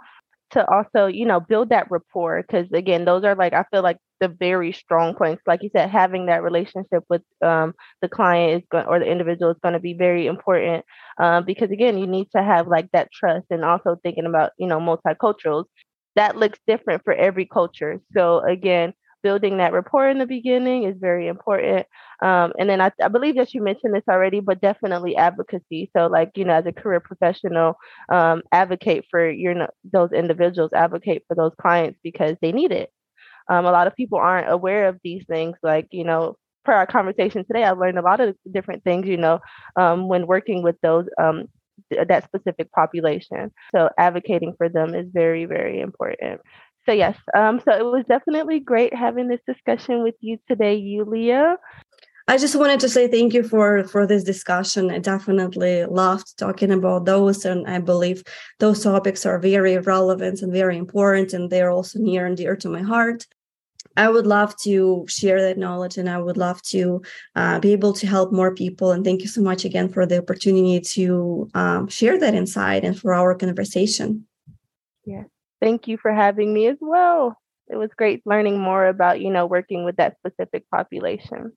to 0.53 0.67
also, 0.71 1.07
you 1.07 1.27
know, 1.27 1.41
build 1.41 1.71
that 1.71 1.91
rapport. 1.91 2.43
Because 2.43 2.71
again, 2.73 3.05
those 3.05 3.25
are 3.25 3.35
like, 3.35 3.53
I 3.53 3.65
feel 3.71 3.83
like 3.83 3.99
the 4.21 4.29
very 4.29 4.73
strong 4.73 5.15
points. 5.15 5.43
Like 5.47 5.63
you 5.63 5.71
said, 5.75 5.91
having 5.91 6.27
that 6.27 6.43
relationship 6.43 7.05
with 7.09 7.23
um, 7.45 7.75
the 8.03 8.09
client 8.09 8.63
is 8.63 8.69
going 8.71 8.87
or 8.87 8.99
the 8.99 9.11
individual 9.11 9.51
is 9.51 9.59
going 9.63 9.75
to 9.75 9.81
be 9.81 9.95
very 9.95 10.27
important. 10.27 10.85
Um, 11.19 11.45
because 11.45 11.71
again, 11.71 11.99
you 11.99 12.07
need 12.07 12.29
to 12.37 12.43
have 12.43 12.69
like 12.69 12.91
that 12.93 13.11
trust 13.13 13.47
and 13.51 13.65
also 13.65 13.97
thinking 14.03 14.27
about, 14.27 14.53
you 14.59 14.67
know, 14.67 14.79
multiculturals. 14.81 15.65
That 16.17 16.37
looks 16.37 16.59
different 16.67 17.03
for 17.05 17.15
every 17.15 17.47
culture. 17.47 18.01
So 18.13 18.41
again, 18.41 18.93
building 19.23 19.59
that 19.59 19.73
rapport 19.73 20.09
in 20.09 20.19
the 20.19 20.27
beginning 20.27 20.85
is 20.85 20.97
very 20.99 21.29
important. 21.29 21.87
Um, 22.23 22.53
and 22.59 22.69
then 22.69 22.81
I, 22.81 22.91
I, 23.03 23.09
believe 23.09 23.37
that 23.37 23.55
you 23.55 23.63
mentioned 23.63 23.95
this 23.95 24.05
already, 24.09 24.41
but 24.41 24.61
definitely 24.61 25.17
advocacy. 25.17 25.91
So, 25.97 26.07
like 26.07 26.33
you 26.37 26.45
know, 26.45 26.55
as 26.55 26.67
a 26.67 26.73
career 26.73 27.01
professional, 27.01 27.75
um, 28.11 28.43
advocate 28.53 29.07
for 29.11 29.29
your 29.29 29.69
those 29.85 30.13
individuals, 30.13 30.73
advocate 30.75 31.25
for 31.29 31.35
those 31.35 31.53
clients 31.61 31.99
because 32.03 32.37
they 32.41 32.53
need 32.53 32.73
it. 32.73 32.91
Um, 33.49 33.67
a 33.67 33.73
lot 33.73 33.87
of 33.87 33.97
people 33.97 34.19
aren't 34.19 34.51
aware 34.51 34.89
of 34.89 34.99
these 35.03 35.25
things. 35.29 35.57
Like 35.63 35.89
you 35.91 36.05
know, 36.05 36.37
per 36.65 36.73
our 36.73 36.87
conversation 36.87 37.45
today, 37.45 37.65
I've 37.65 37.79
learned 37.79 37.99
a 37.99 38.03
lot 38.03 38.21
of 38.21 38.37
different 38.51 38.85
things. 38.85 39.07
You 39.07 39.17
know, 39.17 39.41
um, 39.77 40.09
when 40.09 40.27
working 40.27 40.63
with 40.63 40.77
those 40.83 41.07
um, 41.21 41.47
that 41.91 42.25
specific 42.25 42.71
population. 42.73 43.51
So 43.75 43.89
advocating 43.99 44.55
for 44.57 44.69
them 44.69 44.95
is 44.95 45.07
very, 45.13 45.47
very 45.47 45.81
important 45.81 46.41
so 46.87 46.93
yes, 46.93 47.17
um, 47.35 47.61
so 47.65 47.73
it 47.73 47.85
was 47.85 48.05
definitely 48.09 48.61
great 48.61 48.95
having 48.95 49.29
this 49.29 49.41
discussion 49.47 50.03
with 50.03 50.15
you 50.21 50.39
today, 50.49 50.81
Yuliia. 50.81 51.57
I 52.29 52.39
just 52.39 52.55
wanted 52.55 52.79
to 52.81 52.89
say 52.89 53.09
thank 53.09 53.35
you 53.35 53.43
for 53.43 53.85
for 53.85 54.07
this 54.07 54.23
discussion. 54.23 54.91
I 54.91 54.99
definitely 54.99 55.85
loved 55.85 56.39
talking 56.39 56.71
about 56.71 57.05
those, 57.05 57.45
and 57.45 57.67
I 57.67 57.81
believe 57.81 58.23
those 58.61 58.83
topics 58.83 59.27
are 59.27 59.39
very 59.39 59.77
relevant 59.79 60.43
and 60.43 60.53
very 60.53 60.77
important, 60.77 61.33
and 61.33 61.51
they're 61.51 61.71
also 61.71 61.99
near 61.99 62.27
and 62.27 62.37
dear 62.37 62.57
to 62.57 62.69
my 62.69 62.83
heart. 62.83 63.27
I 63.97 64.09
would 64.09 64.27
love 64.27 64.57
to 64.63 65.05
share 65.09 65.43
that 65.43 65.59
knowledge, 65.59 65.99
and 65.99 66.09
I 66.09 66.19
would 66.19 66.37
love 66.37 66.63
to 66.75 67.03
uh, 67.35 67.59
be 67.59 67.73
able 67.73 67.93
to 67.95 68.07
help 68.07 68.33
more 68.33 68.55
people. 68.55 68.93
And 68.93 69.05
thank 69.05 69.23
you 69.23 69.29
so 69.29 69.43
much 69.43 69.65
again 69.65 69.89
for 69.89 70.07
the 70.07 70.19
opportunity 70.19 70.81
to 70.95 71.51
um, 71.55 71.89
share 71.89 72.19
that 72.19 72.35
insight 72.35 72.85
and 72.85 72.99
for 72.99 73.13
our 73.13 73.35
conversation. 73.35 74.27
Yeah. 75.05 75.25
Thank 75.61 75.87
you 75.89 75.97
for 75.99 76.13
having 76.13 76.53
me 76.53 76.67
as 76.67 76.79
well. 76.81 77.37
It 77.69 77.77
was 77.77 77.91
great 77.97 78.23
learning 78.27 78.59
more 78.61 78.87
about, 78.87 79.21
you 79.21 79.31
know, 79.31 79.47
working 79.47 79.85
with 79.85 79.97
that 79.97 80.17
specific 80.19 80.69
population. 80.71 81.53